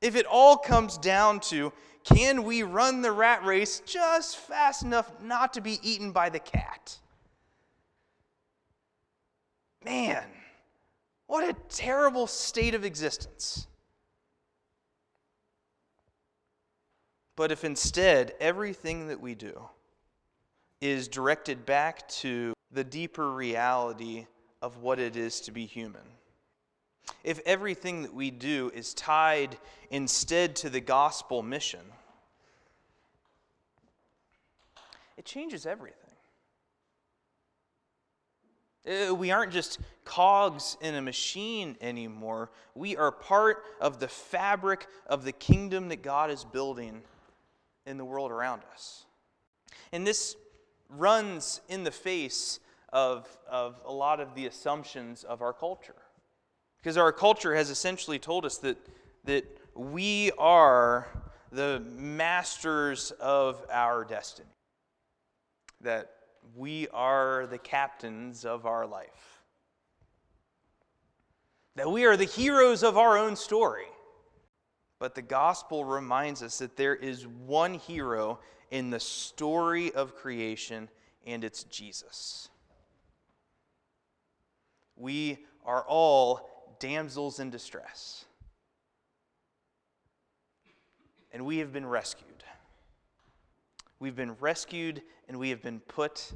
If 0.00 0.16
it 0.16 0.26
all 0.26 0.56
comes 0.56 0.98
down 0.98 1.38
to 1.40 1.72
can 2.02 2.42
we 2.42 2.64
run 2.64 3.02
the 3.02 3.12
rat 3.12 3.44
race 3.44 3.80
just 3.86 4.36
fast 4.36 4.82
enough 4.82 5.08
not 5.22 5.52
to 5.52 5.60
be 5.60 5.78
eaten 5.88 6.10
by 6.10 6.28
the 6.28 6.40
cat? 6.40 6.98
Man, 9.84 10.24
what 11.28 11.48
a 11.48 11.54
terrible 11.68 12.26
state 12.26 12.74
of 12.74 12.84
existence. 12.84 13.68
But 17.42 17.50
if 17.50 17.64
instead 17.64 18.34
everything 18.38 19.08
that 19.08 19.20
we 19.20 19.34
do 19.34 19.68
is 20.80 21.08
directed 21.08 21.66
back 21.66 22.06
to 22.20 22.52
the 22.70 22.84
deeper 22.84 23.32
reality 23.32 24.28
of 24.62 24.76
what 24.76 25.00
it 25.00 25.16
is 25.16 25.40
to 25.40 25.50
be 25.50 25.66
human, 25.66 26.04
if 27.24 27.40
everything 27.44 28.02
that 28.02 28.14
we 28.14 28.30
do 28.30 28.70
is 28.72 28.94
tied 28.94 29.56
instead 29.90 30.54
to 30.54 30.70
the 30.70 30.80
gospel 30.80 31.42
mission, 31.42 31.80
it 35.16 35.24
changes 35.24 35.66
everything. 35.66 35.98
Uh, 38.86 39.12
we 39.12 39.32
aren't 39.32 39.50
just 39.50 39.80
cogs 40.04 40.76
in 40.80 40.94
a 40.94 41.02
machine 41.02 41.76
anymore. 41.80 42.52
We 42.76 42.96
are 42.96 43.10
part 43.10 43.64
of 43.80 43.98
the 43.98 44.06
fabric 44.06 44.86
of 45.08 45.24
the 45.24 45.32
kingdom 45.32 45.88
that 45.88 46.02
God 46.04 46.30
is 46.30 46.44
building 46.44 47.02
in 47.86 47.96
the 47.96 48.04
world 48.04 48.30
around 48.30 48.62
us. 48.72 49.04
And 49.92 50.06
this 50.06 50.36
runs 50.88 51.60
in 51.68 51.84
the 51.84 51.90
face 51.90 52.60
of, 52.92 53.26
of 53.50 53.80
a 53.86 53.92
lot 53.92 54.20
of 54.20 54.34
the 54.34 54.46
assumptions 54.46 55.24
of 55.24 55.42
our 55.42 55.52
culture. 55.52 55.94
Because 56.80 56.96
our 56.96 57.12
culture 57.12 57.54
has 57.54 57.70
essentially 57.70 58.18
told 58.18 58.44
us 58.44 58.58
that, 58.58 58.76
that 59.24 59.44
we 59.74 60.32
are 60.38 61.08
the 61.50 61.82
masters 61.96 63.12
of 63.12 63.64
our 63.70 64.04
destiny, 64.04 64.48
that 65.80 66.10
we 66.56 66.88
are 66.88 67.46
the 67.46 67.58
captains 67.58 68.44
of 68.44 68.66
our 68.66 68.86
life, 68.86 69.42
that 71.76 71.90
we 71.90 72.04
are 72.04 72.16
the 72.16 72.24
heroes 72.24 72.82
of 72.82 72.98
our 72.98 73.16
own 73.16 73.36
story. 73.36 73.86
But 75.02 75.16
the 75.16 75.20
gospel 75.20 75.84
reminds 75.84 76.44
us 76.44 76.58
that 76.58 76.76
there 76.76 76.94
is 76.94 77.26
one 77.26 77.74
hero 77.74 78.38
in 78.70 78.90
the 78.90 79.00
story 79.00 79.90
of 79.90 80.14
creation, 80.14 80.88
and 81.26 81.42
it's 81.42 81.64
Jesus. 81.64 82.50
We 84.94 85.44
are 85.66 85.82
all 85.88 86.76
damsels 86.78 87.40
in 87.40 87.50
distress. 87.50 88.26
And 91.32 91.46
we 91.46 91.58
have 91.58 91.72
been 91.72 91.86
rescued. 91.86 92.44
We've 93.98 94.14
been 94.14 94.36
rescued 94.38 95.02
and 95.26 95.36
we 95.36 95.50
have 95.50 95.62
been 95.62 95.80
put 95.80 96.30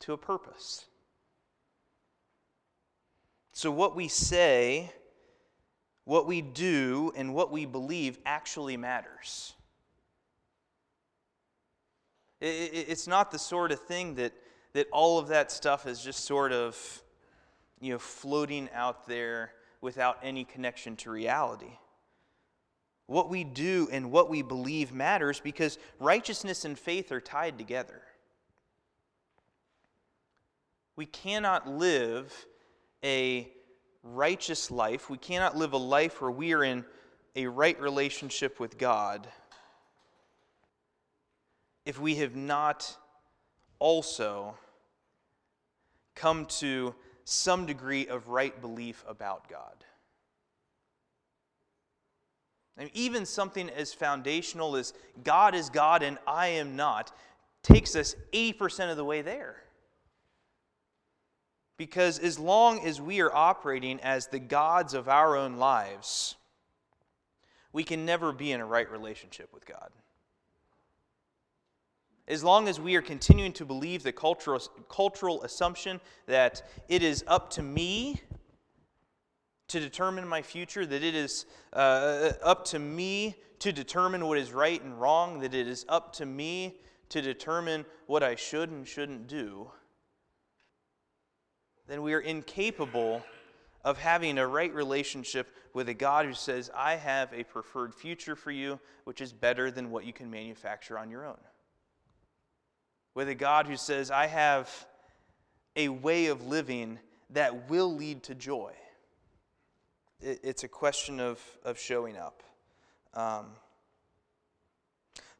to 0.00 0.12
a 0.12 0.18
purpose. 0.18 0.86
So, 3.52 3.70
what 3.70 3.94
we 3.94 4.08
say, 4.08 4.90
what 6.08 6.24
we 6.24 6.40
do, 6.40 7.12
and 7.16 7.34
what 7.34 7.52
we 7.52 7.66
believe 7.66 8.18
actually 8.24 8.78
matters. 8.78 9.52
It's 12.40 13.06
not 13.06 13.30
the 13.30 13.38
sort 13.38 13.72
of 13.72 13.80
thing 13.82 14.14
that, 14.14 14.32
that 14.72 14.86
all 14.90 15.18
of 15.18 15.28
that 15.28 15.52
stuff 15.52 15.86
is 15.86 16.00
just 16.00 16.24
sort 16.24 16.50
of 16.50 17.02
you 17.78 17.92
know, 17.92 17.98
floating 17.98 18.70
out 18.72 19.06
there 19.06 19.52
without 19.82 20.18
any 20.22 20.44
connection 20.44 20.96
to 20.96 21.10
reality. 21.10 21.76
What 23.06 23.28
we 23.28 23.44
do 23.44 23.90
and 23.92 24.10
what 24.10 24.30
we 24.30 24.40
believe 24.40 24.94
matters 24.94 25.40
because 25.40 25.78
righteousness 26.00 26.64
and 26.64 26.78
faith 26.78 27.12
are 27.12 27.20
tied 27.20 27.58
together. 27.58 28.00
We 30.96 31.04
cannot 31.04 31.68
live 31.68 32.46
a 33.04 33.52
righteous 34.14 34.70
life, 34.70 35.10
we 35.10 35.18
cannot 35.18 35.56
live 35.56 35.72
a 35.72 35.78
life 35.78 36.20
where 36.20 36.30
we 36.30 36.52
are 36.52 36.64
in 36.64 36.84
a 37.36 37.46
right 37.46 37.78
relationship 37.80 38.58
with 38.58 38.78
God 38.78 39.28
if 41.86 41.98
we 42.00 42.16
have 42.16 42.36
not 42.36 42.96
also 43.78 44.54
come 46.14 46.46
to 46.46 46.94
some 47.24 47.64
degree 47.66 48.06
of 48.08 48.28
right 48.28 48.60
belief 48.60 49.04
about 49.08 49.48
God. 49.48 49.84
And 52.76 52.90
even 52.94 53.26
something 53.26 53.70
as 53.70 53.92
foundational 53.92 54.76
as 54.76 54.94
God 55.24 55.54
is 55.54 55.68
God 55.70 56.02
and 56.02 56.18
I 56.26 56.48
am 56.48 56.76
not 56.76 57.12
takes 57.62 57.96
us 57.96 58.14
80% 58.32 58.90
of 58.90 58.96
the 58.96 59.04
way 59.04 59.22
there. 59.22 59.56
Because 61.78 62.18
as 62.18 62.38
long 62.38 62.84
as 62.84 63.00
we 63.00 63.20
are 63.20 63.34
operating 63.34 64.00
as 64.00 64.26
the 64.26 64.40
gods 64.40 64.92
of 64.92 65.08
our 65.08 65.36
own 65.36 65.56
lives, 65.56 66.34
we 67.72 67.84
can 67.84 68.04
never 68.04 68.32
be 68.32 68.50
in 68.50 68.60
a 68.60 68.66
right 68.66 68.90
relationship 68.90 69.54
with 69.54 69.64
God. 69.64 69.90
As 72.26 72.44
long 72.44 72.68
as 72.68 72.78
we 72.78 72.96
are 72.96 73.00
continuing 73.00 73.52
to 73.54 73.64
believe 73.64 74.02
the 74.02 74.12
cultural, 74.12 74.60
cultural 74.90 75.42
assumption 75.44 76.00
that 76.26 76.68
it 76.88 77.02
is 77.02 77.24
up 77.26 77.48
to 77.50 77.62
me 77.62 78.20
to 79.68 79.78
determine 79.80 80.26
my 80.26 80.42
future, 80.42 80.84
that 80.84 81.02
it 81.04 81.14
is 81.14 81.46
uh, 81.72 82.32
up 82.42 82.64
to 82.66 82.78
me 82.78 83.36
to 83.60 83.72
determine 83.72 84.26
what 84.26 84.36
is 84.36 84.52
right 84.52 84.82
and 84.82 85.00
wrong, 85.00 85.40
that 85.40 85.54
it 85.54 85.68
is 85.68 85.86
up 85.88 86.12
to 86.14 86.26
me 86.26 86.80
to 87.10 87.22
determine 87.22 87.86
what 88.06 88.22
I 88.22 88.34
should 88.34 88.70
and 88.70 88.86
shouldn't 88.86 89.28
do, 89.28 89.70
then 91.88 92.02
we 92.02 92.14
are 92.14 92.20
incapable 92.20 93.24
of 93.84 93.98
having 93.98 94.38
a 94.38 94.46
right 94.46 94.72
relationship 94.74 95.48
with 95.72 95.88
a 95.88 95.94
God 95.94 96.26
who 96.26 96.34
says, 96.34 96.70
I 96.74 96.96
have 96.96 97.32
a 97.32 97.44
preferred 97.44 97.94
future 97.94 98.36
for 98.36 98.50
you, 98.50 98.78
which 99.04 99.20
is 99.20 99.32
better 99.32 99.70
than 99.70 99.90
what 99.90 100.04
you 100.04 100.12
can 100.12 100.30
manufacture 100.30 100.98
on 100.98 101.10
your 101.10 101.26
own. 101.26 101.38
With 103.14 103.28
a 103.28 103.34
God 103.34 103.66
who 103.66 103.76
says, 103.76 104.10
I 104.10 104.26
have 104.26 104.86
a 105.76 105.88
way 105.88 106.26
of 106.26 106.46
living 106.46 106.98
that 107.30 107.68
will 107.68 107.94
lead 107.94 108.24
to 108.24 108.34
joy 108.34 108.72
it, 110.20 110.40
it's 110.42 110.64
a 110.64 110.68
question 110.68 111.20
of, 111.20 111.40
of 111.64 111.78
showing 111.78 112.16
up. 112.16 112.42
Um, 113.14 113.46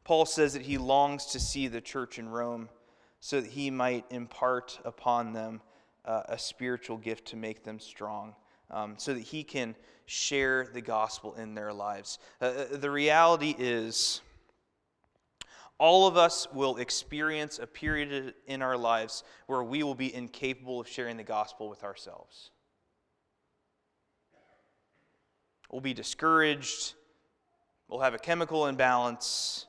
Paul 0.03 0.25
says 0.25 0.53
that 0.53 0.63
he 0.63 0.77
longs 0.77 1.27
to 1.27 1.39
see 1.39 1.67
the 1.67 1.81
church 1.81 2.17
in 2.17 2.29
Rome 2.29 2.69
so 3.19 3.41
that 3.41 3.51
he 3.51 3.69
might 3.69 4.05
impart 4.09 4.79
upon 4.85 5.33
them 5.33 5.61
uh, 6.05 6.23
a 6.29 6.37
spiritual 6.37 6.97
gift 6.97 7.25
to 7.27 7.35
make 7.35 7.63
them 7.63 7.79
strong, 7.79 8.35
um, 8.71 8.95
so 8.97 9.13
that 9.13 9.21
he 9.21 9.43
can 9.43 9.75
share 10.05 10.67
the 10.73 10.81
gospel 10.81 11.35
in 11.35 11.53
their 11.53 11.73
lives. 11.73 12.19
Uh, 12.41 12.45
uh 12.45 12.77
the 12.77 12.89
reality 12.89 13.55
is, 13.57 14.21
all 15.77 16.07
of 16.07 16.17
us 16.17 16.47
will 16.51 16.77
experience 16.77 17.57
a 17.57 17.65
period 17.65 18.33
in 18.47 18.61
our 18.61 18.77
lives 18.77 19.23
where 19.47 19.63
we 19.63 19.81
will 19.81 19.95
be 19.95 20.13
incapable 20.13 20.81
of 20.81 20.87
sharing 20.87 21.15
the 21.15 21.23
gospel 21.23 21.69
with 21.69 21.83
ourselves. 21.83 22.51
We'll 25.71 25.81
be 25.81 25.93
discouraged. 25.93 26.95
We'll 27.87 28.01
have 28.01 28.13
a 28.13 28.19
chemical 28.19 28.67
imbalance. 28.67 29.67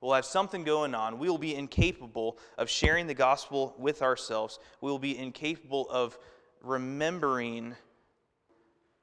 We'll 0.00 0.14
have 0.14 0.24
something 0.24 0.62
going 0.62 0.94
on. 0.94 1.18
We 1.18 1.28
will 1.28 1.38
be 1.38 1.54
incapable 1.54 2.38
of 2.56 2.70
sharing 2.70 3.06
the 3.06 3.14
gospel 3.14 3.74
with 3.78 4.00
ourselves. 4.02 4.60
We 4.80 4.90
will 4.90 4.98
be 4.98 5.18
incapable 5.18 5.88
of 5.90 6.18
remembering 6.62 7.74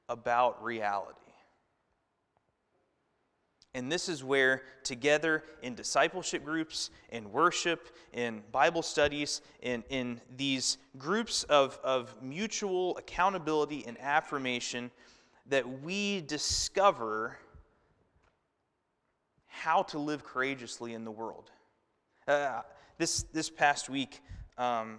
about 0.08 0.62
reality. 0.62 1.20
And 3.74 3.92
this 3.92 4.08
is 4.08 4.24
where, 4.24 4.62
together 4.84 5.44
in 5.60 5.74
discipleship 5.74 6.42
groups, 6.42 6.88
in 7.10 7.30
worship, 7.30 7.94
in 8.14 8.42
Bible 8.50 8.80
studies, 8.80 9.42
in, 9.60 9.84
in 9.90 10.18
these 10.34 10.78
groups 10.96 11.42
of, 11.44 11.78
of 11.84 12.14
mutual 12.22 12.96
accountability 12.96 13.84
and 13.86 14.00
affirmation, 14.00 14.90
that 15.44 15.82
we 15.82 16.22
discover 16.22 17.36
how 19.62 19.82
to 19.82 19.98
live 19.98 20.24
courageously 20.24 20.92
in 20.92 21.04
the 21.04 21.10
world. 21.10 21.50
Uh, 22.28 22.60
this, 22.98 23.22
this 23.32 23.48
past 23.48 23.88
week, 23.88 24.20
um, 24.58 24.98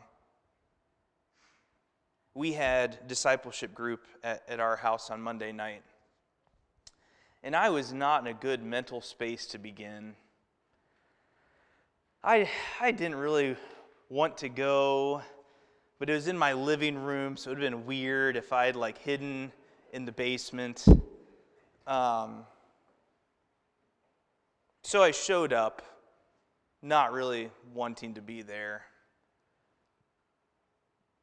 we 2.33 2.53
had 2.53 3.07
discipleship 3.07 3.73
group 3.73 4.05
at, 4.23 4.43
at 4.47 4.59
our 4.59 4.75
house 4.75 5.09
on 5.09 5.21
Monday 5.21 5.51
night. 5.51 5.83
And 7.43 7.55
I 7.55 7.69
was 7.69 7.93
not 7.93 8.21
in 8.21 8.27
a 8.27 8.33
good 8.33 8.63
mental 8.63 9.01
space 9.01 9.45
to 9.47 9.57
begin. 9.57 10.15
I, 12.23 12.49
I 12.81 12.91
didn't 12.91 13.15
really 13.15 13.55
want 14.09 14.37
to 14.39 14.49
go, 14.49 15.21
but 15.99 16.09
it 16.09 16.13
was 16.13 16.27
in 16.27 16.37
my 16.37 16.53
living 16.53 16.97
room, 16.97 17.37
so 17.37 17.51
it 17.51 17.55
would 17.55 17.63
have 17.63 17.71
been 17.71 17.85
weird 17.85 18.35
if 18.35 18.51
I 18.51 18.65
had 18.65 18.75
like 18.75 18.97
hidden 18.97 19.51
in 19.93 20.05
the 20.05 20.11
basement. 20.11 20.85
Um, 21.85 22.45
so 24.87 25.03
I 25.03 25.11
showed 25.11 25.51
up, 25.51 25.81
not 26.81 27.11
really 27.11 27.51
wanting 27.73 28.13
to 28.13 28.21
be 28.21 28.41
there. 28.41 28.85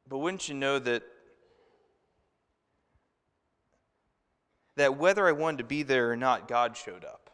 But 0.07 0.19
wouldn't 0.19 0.47
you 0.47 0.53
know 0.53 0.77
that 0.77 1.01
that 4.75 4.97
whether 4.99 5.27
I 5.27 5.31
wanted 5.31 5.57
to 5.57 5.63
be 5.63 5.81
there 5.81 6.11
or 6.11 6.15
not, 6.15 6.47
God 6.47 6.77
showed 6.77 7.03
up. 7.03 7.31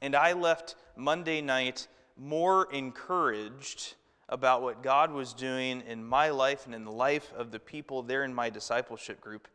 And 0.00 0.16
I 0.16 0.32
left 0.32 0.74
Monday 0.96 1.42
night 1.42 1.88
more 2.16 2.72
encouraged 2.72 3.96
about 4.30 4.62
what 4.62 4.82
God 4.82 5.12
was 5.12 5.34
doing 5.34 5.82
in 5.86 6.02
my 6.02 6.30
life 6.30 6.64
and 6.64 6.74
in 6.74 6.86
the 6.86 6.90
life 6.90 7.34
of 7.36 7.50
the 7.50 7.60
people 7.60 8.02
there 8.02 8.24
in 8.24 8.32
my 8.32 8.48
discipleship 8.48 9.20
group 9.20 9.46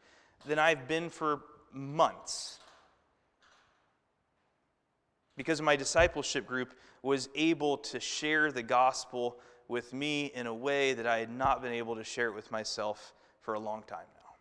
than 0.45 0.59
I've 0.59 0.87
been 0.87 1.09
for 1.09 1.41
months. 1.73 2.59
Because 5.35 5.61
my 5.61 5.75
discipleship 5.75 6.45
group 6.45 6.73
was 7.01 7.29
able 7.35 7.77
to 7.77 7.99
share 7.99 8.51
the 8.51 8.63
gospel 8.63 9.37
with 9.67 9.93
me 9.93 10.31
in 10.35 10.47
a 10.47 10.53
way 10.53 10.93
that 10.93 11.07
I 11.07 11.19
had 11.19 11.31
not 11.31 11.61
been 11.61 11.73
able 11.73 11.95
to 11.95 12.03
share 12.03 12.27
it 12.27 12.35
with 12.35 12.51
myself 12.51 13.13
for 13.41 13.55
a 13.55 13.59
long 13.59 13.83
time 13.83 14.05
now. 14.15 14.35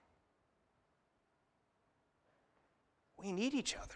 We 3.17 3.33
need 3.33 3.55
each 3.55 3.77
other. 3.77 3.95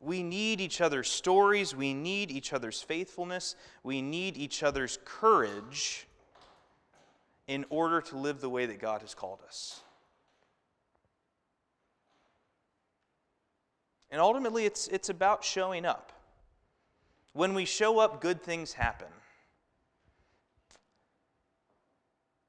We 0.00 0.22
need 0.22 0.60
each 0.60 0.80
other's 0.80 1.08
stories. 1.08 1.74
We 1.74 1.92
need 1.92 2.30
each 2.30 2.52
other's 2.52 2.80
faithfulness. 2.80 3.56
We 3.82 4.00
need 4.00 4.36
each 4.36 4.62
other's 4.62 4.98
courage 5.04 6.06
in 7.46 7.64
order 7.70 8.00
to 8.02 8.16
live 8.16 8.40
the 8.40 8.50
way 8.50 8.66
that 8.66 8.78
God 8.78 9.00
has 9.02 9.14
called 9.14 9.40
us. 9.46 9.80
And 14.10 14.20
ultimately, 14.20 14.64
it's, 14.64 14.88
it's 14.88 15.08
about 15.08 15.44
showing 15.44 15.84
up. 15.84 16.12
When 17.32 17.54
we 17.54 17.64
show 17.64 17.98
up, 17.98 18.20
good 18.20 18.42
things 18.42 18.72
happen. 18.72 19.08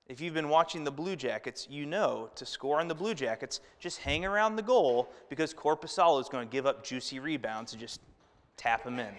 If 0.07 0.19
you've 0.19 0.33
been 0.33 0.49
watching 0.49 0.83
the 0.83 0.91
Blue 0.91 1.15
Jackets, 1.15 1.67
you 1.69 1.85
know 1.85 2.31
to 2.35 2.45
score 2.45 2.79
on 2.79 2.87
the 2.87 2.95
Blue 2.95 3.13
Jackets, 3.13 3.61
just 3.79 3.99
hang 3.99 4.25
around 4.25 4.55
the 4.55 4.63
goal 4.63 5.11
because 5.29 5.53
Korpisalo 5.53 6.19
is 6.19 6.27
going 6.27 6.47
to 6.47 6.51
give 6.51 6.65
up 6.65 6.83
juicy 6.83 7.19
rebounds 7.19 7.73
and 7.73 7.79
just 7.79 8.01
tap 8.57 8.83
them 8.83 8.97
in. 8.97 9.13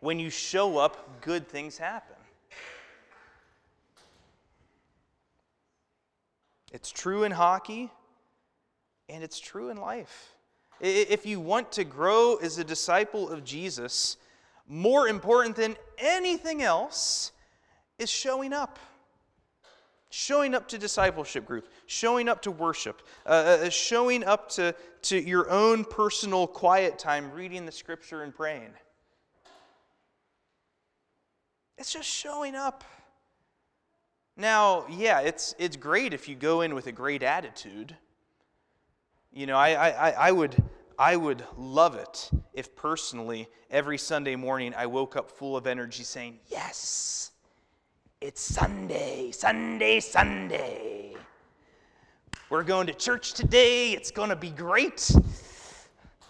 When 0.00 0.18
you 0.18 0.30
show 0.30 0.78
up, 0.78 1.20
good 1.20 1.46
things 1.46 1.78
happen. 1.78 2.16
It's 6.72 6.90
true 6.90 7.22
in 7.22 7.30
hockey, 7.30 7.90
and 9.08 9.22
it's 9.22 9.38
true 9.38 9.68
in 9.68 9.76
life. 9.76 10.31
If 10.82 11.24
you 11.24 11.40
want 11.40 11.72
to 11.72 11.84
grow 11.84 12.36
as 12.36 12.58
a 12.58 12.64
disciple 12.64 13.30
of 13.30 13.44
Jesus, 13.44 14.18
more 14.68 15.08
important 15.08 15.56
than 15.56 15.76
anything 15.96 16.62
else 16.62 17.32
is 17.98 18.10
showing 18.10 18.52
up 18.52 18.78
showing 20.12 20.54
up 20.54 20.68
to 20.68 20.78
discipleship 20.78 21.46
group, 21.46 21.66
showing 21.86 22.28
up 22.28 22.42
to 22.42 22.50
worship, 22.50 23.00
uh, 23.24 23.30
uh, 23.30 23.66
uh, 23.66 23.70
showing 23.70 24.22
up 24.24 24.50
to, 24.50 24.74
to 25.00 25.18
your 25.18 25.50
own 25.50 25.84
personal 25.86 26.46
quiet 26.46 26.98
time, 26.98 27.32
reading 27.32 27.64
the 27.64 27.72
scripture 27.72 28.22
and 28.22 28.34
praying. 28.34 28.68
It's 31.78 31.90
just 31.90 32.08
showing 32.08 32.54
up. 32.54 32.84
Now, 34.36 34.84
yeah, 34.90 35.20
it's, 35.20 35.54
it's 35.58 35.76
great 35.76 36.12
if 36.12 36.28
you 36.28 36.34
go 36.34 36.60
in 36.60 36.74
with 36.74 36.86
a 36.86 36.92
great 36.92 37.22
attitude. 37.22 37.96
You 39.34 39.46
know, 39.46 39.56
I, 39.56 39.88
I, 39.88 40.10
I, 40.10 40.32
would, 40.32 40.62
I 40.98 41.16
would 41.16 41.42
love 41.56 41.94
it 41.94 42.30
if 42.52 42.76
personally 42.76 43.48
every 43.70 43.96
Sunday 43.96 44.36
morning 44.36 44.74
I 44.76 44.84
woke 44.84 45.16
up 45.16 45.30
full 45.30 45.56
of 45.56 45.66
energy 45.66 46.02
saying, 46.02 46.38
Yes, 46.50 47.30
it's 48.20 48.42
Sunday, 48.42 49.30
Sunday, 49.30 50.00
Sunday. 50.00 51.14
We're 52.50 52.62
going 52.62 52.86
to 52.88 52.92
church 52.92 53.32
today. 53.32 53.92
It's 53.92 54.10
going 54.10 54.28
to 54.28 54.36
be 54.36 54.50
great. 54.50 55.10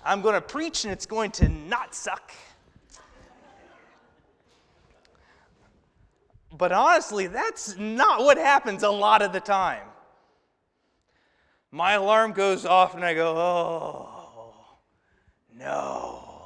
I'm 0.04 0.22
going 0.22 0.34
to 0.34 0.40
preach 0.40 0.84
and 0.84 0.92
it's 0.92 1.06
going 1.06 1.32
to 1.32 1.48
not 1.48 1.96
suck. 1.96 2.30
But 6.56 6.70
honestly, 6.70 7.26
that's 7.26 7.76
not 7.76 8.20
what 8.20 8.38
happens 8.38 8.84
a 8.84 8.90
lot 8.90 9.22
of 9.22 9.32
the 9.32 9.40
time. 9.40 9.82
My 11.74 11.92
alarm 11.94 12.32
goes 12.32 12.66
off 12.66 12.94
and 12.94 13.02
I 13.02 13.14
go, 13.14 13.34
oh, 13.34 14.76
no. 15.58 16.42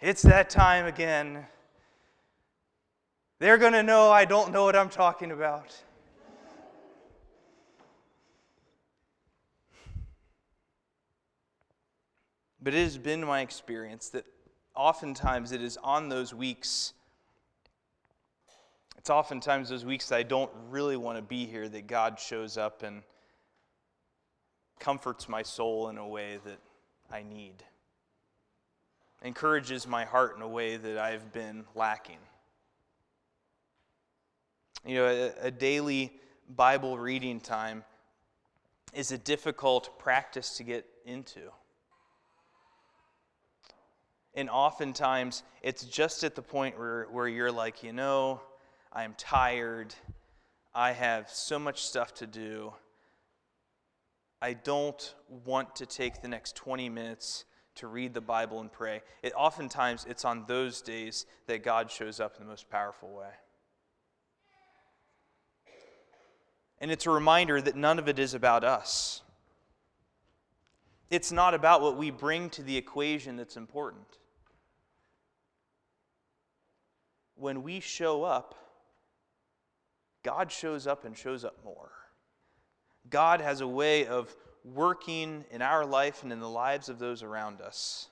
It's 0.00 0.22
that 0.22 0.48
time 0.48 0.86
again. 0.86 1.44
They're 3.40 3.58
going 3.58 3.72
to 3.72 3.82
know 3.82 4.12
I 4.12 4.26
don't 4.26 4.52
know 4.52 4.62
what 4.62 4.76
I'm 4.76 4.90
talking 4.90 5.32
about. 5.32 5.76
But 12.62 12.74
it 12.74 12.84
has 12.84 12.96
been 12.96 13.26
my 13.26 13.40
experience 13.40 14.08
that 14.10 14.24
oftentimes 14.76 15.50
it 15.50 15.62
is 15.62 15.76
on 15.82 16.08
those 16.08 16.32
weeks, 16.32 16.92
it's 18.96 19.10
oftentimes 19.10 19.70
those 19.70 19.84
weeks 19.84 20.10
that 20.10 20.16
I 20.16 20.22
don't 20.22 20.50
really 20.68 20.96
want 20.96 21.18
to 21.18 21.22
be 21.22 21.44
here 21.44 21.68
that 21.68 21.88
God 21.88 22.20
shows 22.20 22.56
up 22.56 22.84
and 22.84 23.02
comforts 24.80 25.28
my 25.28 25.42
soul 25.42 25.88
in 25.88 25.98
a 25.98 26.08
way 26.08 26.38
that 26.44 26.58
I 27.12 27.22
need, 27.22 27.62
encourages 29.22 29.86
my 29.86 30.04
heart 30.04 30.34
in 30.36 30.42
a 30.42 30.48
way 30.48 30.76
that 30.76 30.98
I've 30.98 31.32
been 31.32 31.64
lacking. 31.74 32.18
You 34.84 34.94
know, 34.96 35.06
a, 35.06 35.46
a 35.46 35.50
daily 35.50 36.12
Bible 36.48 36.98
reading 36.98 37.40
time 37.40 37.84
is 38.94 39.12
a 39.12 39.18
difficult 39.18 39.98
practice 39.98 40.56
to 40.56 40.64
get 40.64 40.86
into. 41.04 41.40
And 44.34 44.48
oftentimes, 44.48 45.42
it's 45.62 45.84
just 45.84 46.24
at 46.24 46.34
the 46.34 46.42
point 46.42 46.78
where, 46.78 47.04
where 47.10 47.28
you're 47.28 47.52
like, 47.52 47.82
you 47.82 47.92
know, 47.92 48.40
I'm 48.92 49.14
tired. 49.18 49.94
I 50.74 50.92
have 50.92 51.28
so 51.28 51.58
much 51.58 51.82
stuff 51.82 52.14
to 52.14 52.26
do. 52.26 52.72
I 54.42 54.54
don't 54.54 55.14
want 55.44 55.76
to 55.76 55.86
take 55.86 56.22
the 56.22 56.28
next 56.28 56.56
20 56.56 56.88
minutes 56.88 57.44
to 57.76 57.86
read 57.86 58.14
the 58.14 58.20
Bible 58.20 58.60
and 58.60 58.72
pray. 58.72 59.02
It, 59.22 59.32
oftentimes, 59.36 60.06
it's 60.08 60.24
on 60.24 60.44
those 60.46 60.80
days 60.80 61.26
that 61.46 61.62
God 61.62 61.90
shows 61.90 62.20
up 62.20 62.36
in 62.38 62.44
the 62.44 62.48
most 62.48 62.70
powerful 62.70 63.10
way. 63.10 63.30
And 66.80 66.90
it's 66.90 67.06
a 67.06 67.10
reminder 67.10 67.60
that 67.60 67.76
none 67.76 67.98
of 67.98 68.08
it 68.08 68.18
is 68.18 68.32
about 68.32 68.64
us. 68.64 69.22
It's 71.10 71.32
not 71.32 71.54
about 71.54 71.82
what 71.82 71.96
we 71.96 72.10
bring 72.10 72.48
to 72.50 72.62
the 72.62 72.76
equation 72.76 73.36
that's 73.36 73.56
important. 73.56 74.06
When 77.34 77.62
we 77.62 77.80
show 77.80 78.24
up, 78.24 78.54
God 80.22 80.50
shows 80.50 80.86
up 80.86 81.04
and 81.04 81.16
shows 81.16 81.44
up 81.44 81.56
more. 81.64 81.90
God 83.10 83.40
has 83.40 83.60
a 83.60 83.68
way 83.68 84.06
of 84.06 84.34
working 84.64 85.44
in 85.50 85.62
our 85.62 85.84
life 85.84 86.22
and 86.22 86.32
in 86.32 86.40
the 86.40 86.48
lives 86.48 86.88
of 86.88 86.98
those 86.98 87.22
around 87.22 87.60
us 87.60 88.08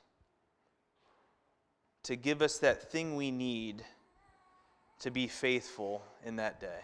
to 2.05 2.17
give 2.17 2.43
us 2.43 2.59
that 2.59 2.91
thing 2.91 3.17
we 3.17 3.31
need 3.31 3.85
to 5.01 5.11
be 5.11 5.27
faithful 5.29 6.03
in 6.25 6.37
that 6.37 6.61
day. 6.61 6.81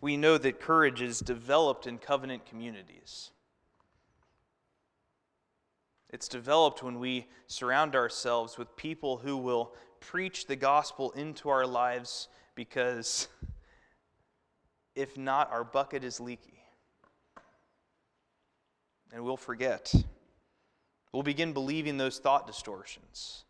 We 0.00 0.16
know 0.16 0.36
that 0.38 0.60
courage 0.60 1.00
is 1.00 1.20
developed 1.20 1.86
in 1.86 1.98
covenant 1.98 2.44
communities. 2.44 3.30
It's 6.10 6.28
developed 6.28 6.82
when 6.82 6.98
we 6.98 7.26
surround 7.46 7.94
ourselves 7.94 8.58
with 8.58 8.76
people 8.76 9.18
who 9.18 9.36
will 9.36 9.74
preach 10.00 10.46
the 10.46 10.56
gospel 10.56 11.10
into 11.12 11.48
our 11.48 11.66
lives 11.66 12.28
because 12.54 13.28
if 14.94 15.16
not, 15.16 15.50
our 15.50 15.64
bucket 15.64 16.04
is 16.04 16.20
leaky. 16.20 16.62
And 19.12 19.24
we'll 19.24 19.36
forget. 19.36 19.94
We'll 21.12 21.22
begin 21.22 21.52
believing 21.52 21.96
those 21.96 22.18
thought 22.18 22.46
distortions 22.46 23.44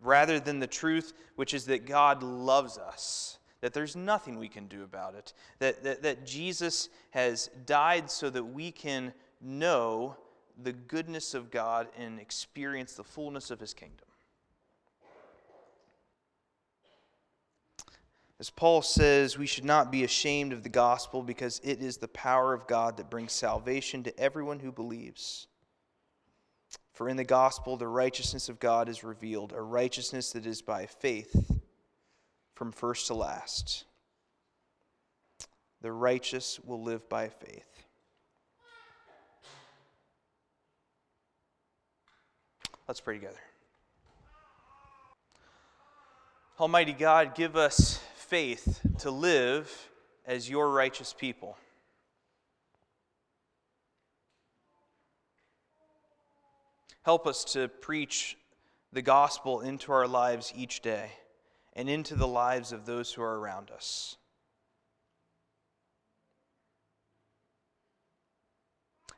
rather 0.00 0.40
than 0.40 0.58
the 0.58 0.66
truth, 0.66 1.12
which 1.36 1.54
is 1.54 1.66
that 1.66 1.86
God 1.86 2.22
loves 2.22 2.76
us, 2.76 3.38
that 3.60 3.72
there's 3.72 3.94
nothing 3.94 4.38
we 4.38 4.48
can 4.48 4.66
do 4.66 4.82
about 4.82 5.14
it, 5.14 5.32
that, 5.60 5.84
that, 5.84 6.02
that 6.02 6.26
Jesus 6.26 6.88
has 7.10 7.50
died 7.66 8.10
so 8.10 8.28
that 8.30 8.44
we 8.44 8.72
can 8.72 9.12
know 9.40 10.16
the 10.62 10.72
goodness 10.72 11.34
of 11.34 11.50
God 11.50 11.88
and 11.96 12.18
experience 12.18 12.94
the 12.94 13.04
fullness 13.04 13.50
of 13.50 13.60
his 13.60 13.72
kingdom. 13.72 14.06
As 18.42 18.50
Paul 18.50 18.82
says, 18.82 19.38
we 19.38 19.46
should 19.46 19.64
not 19.64 19.92
be 19.92 20.02
ashamed 20.02 20.52
of 20.52 20.64
the 20.64 20.68
gospel 20.68 21.22
because 21.22 21.60
it 21.62 21.80
is 21.80 21.98
the 21.98 22.08
power 22.08 22.52
of 22.52 22.66
God 22.66 22.96
that 22.96 23.08
brings 23.08 23.30
salvation 23.30 24.02
to 24.02 24.18
everyone 24.18 24.58
who 24.58 24.72
believes. 24.72 25.46
For 26.92 27.08
in 27.08 27.16
the 27.16 27.22
gospel, 27.22 27.76
the 27.76 27.86
righteousness 27.86 28.48
of 28.48 28.58
God 28.58 28.88
is 28.88 29.04
revealed, 29.04 29.52
a 29.52 29.62
righteousness 29.62 30.32
that 30.32 30.44
is 30.44 30.60
by 30.60 30.86
faith 30.86 31.60
from 32.52 32.72
first 32.72 33.06
to 33.06 33.14
last. 33.14 33.84
The 35.80 35.92
righteous 35.92 36.58
will 36.64 36.82
live 36.82 37.08
by 37.08 37.28
faith. 37.28 37.84
Let's 42.88 43.00
pray 43.00 43.18
together. 43.18 43.38
Almighty 46.58 46.92
God, 46.92 47.36
give 47.36 47.54
us 47.54 48.00
faith 48.32 48.80
to 48.98 49.10
live 49.10 49.90
as 50.24 50.48
your 50.48 50.70
righteous 50.70 51.12
people. 51.12 51.54
Help 57.02 57.26
us 57.26 57.44
to 57.44 57.68
preach 57.68 58.38
the 58.90 59.02
gospel 59.02 59.60
into 59.60 59.92
our 59.92 60.08
lives 60.08 60.50
each 60.56 60.80
day 60.80 61.10
and 61.74 61.90
into 61.90 62.14
the 62.14 62.26
lives 62.26 62.72
of 62.72 62.86
those 62.86 63.12
who 63.12 63.20
are 63.20 63.38
around 63.38 63.70
us. 63.70 64.16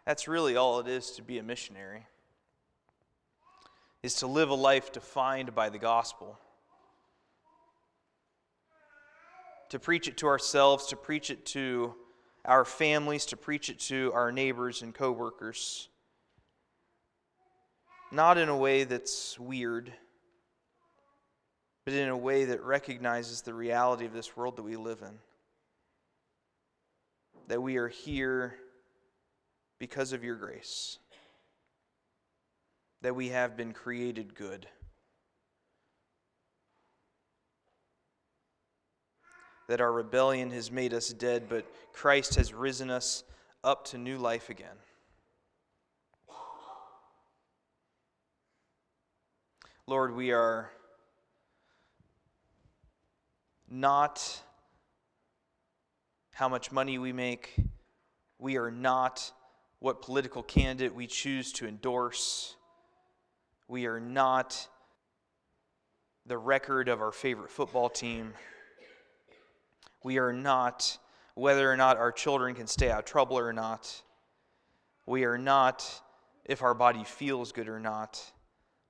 That's 0.05 0.27
really 0.27 0.57
all 0.57 0.81
it 0.81 0.89
is 0.89 1.13
to 1.13 1.23
be 1.23 1.39
a 1.39 1.43
missionary. 1.45 2.05
Is 4.03 4.17
to 4.17 4.27
live 4.27 4.51
a 4.51 4.55
life 4.55 4.91
defined 4.91 5.55
by 5.55 5.69
the 5.69 5.79
gospel. 5.79 6.37
To 9.71 9.79
preach 9.79 10.09
it 10.09 10.17
to 10.19 10.27
ourselves, 10.27 10.87
to 10.87 10.97
preach 10.97 11.31
it 11.31 11.45
to 11.47 11.95
our 12.45 12.65
families, 12.65 13.27
to 13.27 13.37
preach 13.37 13.71
it 13.71 13.79
to 13.81 14.13
our 14.15 14.31
neighbors 14.31 14.83
and 14.83 14.95
coworkers. 14.95 15.89
Not 18.13 18.39
in 18.39 18.49
a 18.49 18.57
way 18.57 18.85
that's 18.85 19.39
weird, 19.39 19.93
but 21.85 21.95
in 21.95 22.09
a 22.09 22.17
way 22.17 22.45
that 22.45 22.63
recognizes 22.63 23.43
the 23.43 23.55
reality 23.55 24.05
of 24.05 24.13
this 24.13 24.37
world 24.37 24.57
that 24.57 24.63
we 24.63 24.77
live 24.77 25.03
in. 25.03 25.19
That 27.49 27.61
we 27.61 27.77
are 27.77 27.89
here 27.89 28.55
because 29.79 30.13
of 30.13 30.23
your 30.23 30.37
grace. 30.37 30.99
That 33.03 33.17
we 33.17 33.31
have 33.31 33.57
been 33.57 33.73
created 33.73 34.35
good. 34.35 34.67
That 39.69 39.81
our 39.81 39.93
rebellion 39.93 40.51
has 40.51 40.71
made 40.71 40.93
us 40.93 41.09
dead, 41.11 41.45
but 41.49 41.67
Christ 41.93 42.35
has 42.35 42.53
risen 42.53 42.91
us 42.91 43.25
up 43.63 43.85
to 43.87 43.99
new 43.99 44.19
life 44.19 44.51
again. 44.51 44.77
Lord, 49.87 50.15
we 50.15 50.33
are 50.33 50.71
not 53.69 54.43
how 56.33 56.49
much 56.49 56.73
money 56.73 56.99
we 56.99 57.13
make. 57.13 57.55
We 58.39 58.57
are 58.57 58.71
not 58.71 59.31
what 59.81 60.01
political 60.01 60.43
candidate 60.43 60.95
we 60.95 61.07
choose 61.07 61.53
to 61.53 61.69
endorse. 61.69 62.57
We 63.69 63.87
are 63.87 64.01
not 64.01 64.69
the 66.27 66.39
record 66.39 66.89
of 66.89 67.03
our 67.03 67.13
favorite 67.13 67.51
football 67.51 67.91
team. 67.91 68.33
We 70.05 70.19
are 70.19 70.33
not 70.33 70.99
whether 71.35 71.71
or 71.71 71.77
not 71.77 71.97
our 71.97 72.13
children 72.13 72.55
can 72.55 72.69
stay 72.69 72.91
out 72.91 73.01
of 73.01 73.05
trouble 73.07 73.37
or 73.37 73.53
not. 73.53 74.03
We 75.07 75.25
are 75.25 75.39
not 75.39 75.85
if 76.45 76.63
our 76.63 76.75
body 76.75 77.03
feels 77.03 77.51
good 77.51 77.69
or 77.69 77.81
not. 77.81 78.23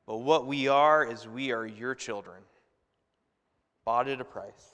But 0.07 0.19
what 0.19 0.47
we 0.47 0.69
are 0.69 1.03
is 1.05 1.27
we 1.27 1.53
are 1.53 1.65
your 1.65 1.95
children, 1.95 2.43
bought 3.87 4.09
at 4.09 4.21
a 4.21 4.25
price, 4.25 4.71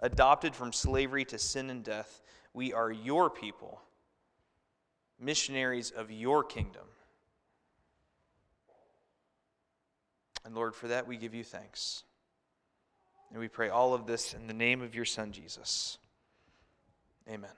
adopted 0.00 0.54
from 0.54 0.72
slavery 0.72 1.26
to 1.26 1.38
sin 1.38 1.68
and 1.68 1.84
death. 1.84 2.22
We 2.54 2.72
are 2.72 2.90
your 2.90 3.28
people, 3.28 3.82
missionaries 5.20 5.90
of 5.90 6.10
your 6.10 6.42
kingdom. 6.42 6.84
And 10.44 10.54
Lord, 10.54 10.74
for 10.74 10.88
that 10.88 11.06
we 11.06 11.16
give 11.16 11.34
you 11.34 11.44
thanks. 11.44 12.04
And 13.30 13.40
we 13.40 13.48
pray 13.48 13.68
all 13.68 13.94
of 13.94 14.06
this 14.06 14.34
in 14.34 14.46
the 14.46 14.54
name 14.54 14.82
of 14.82 14.94
your 14.94 15.04
Son, 15.04 15.32
Jesus. 15.32 15.98
Amen. 17.28 17.50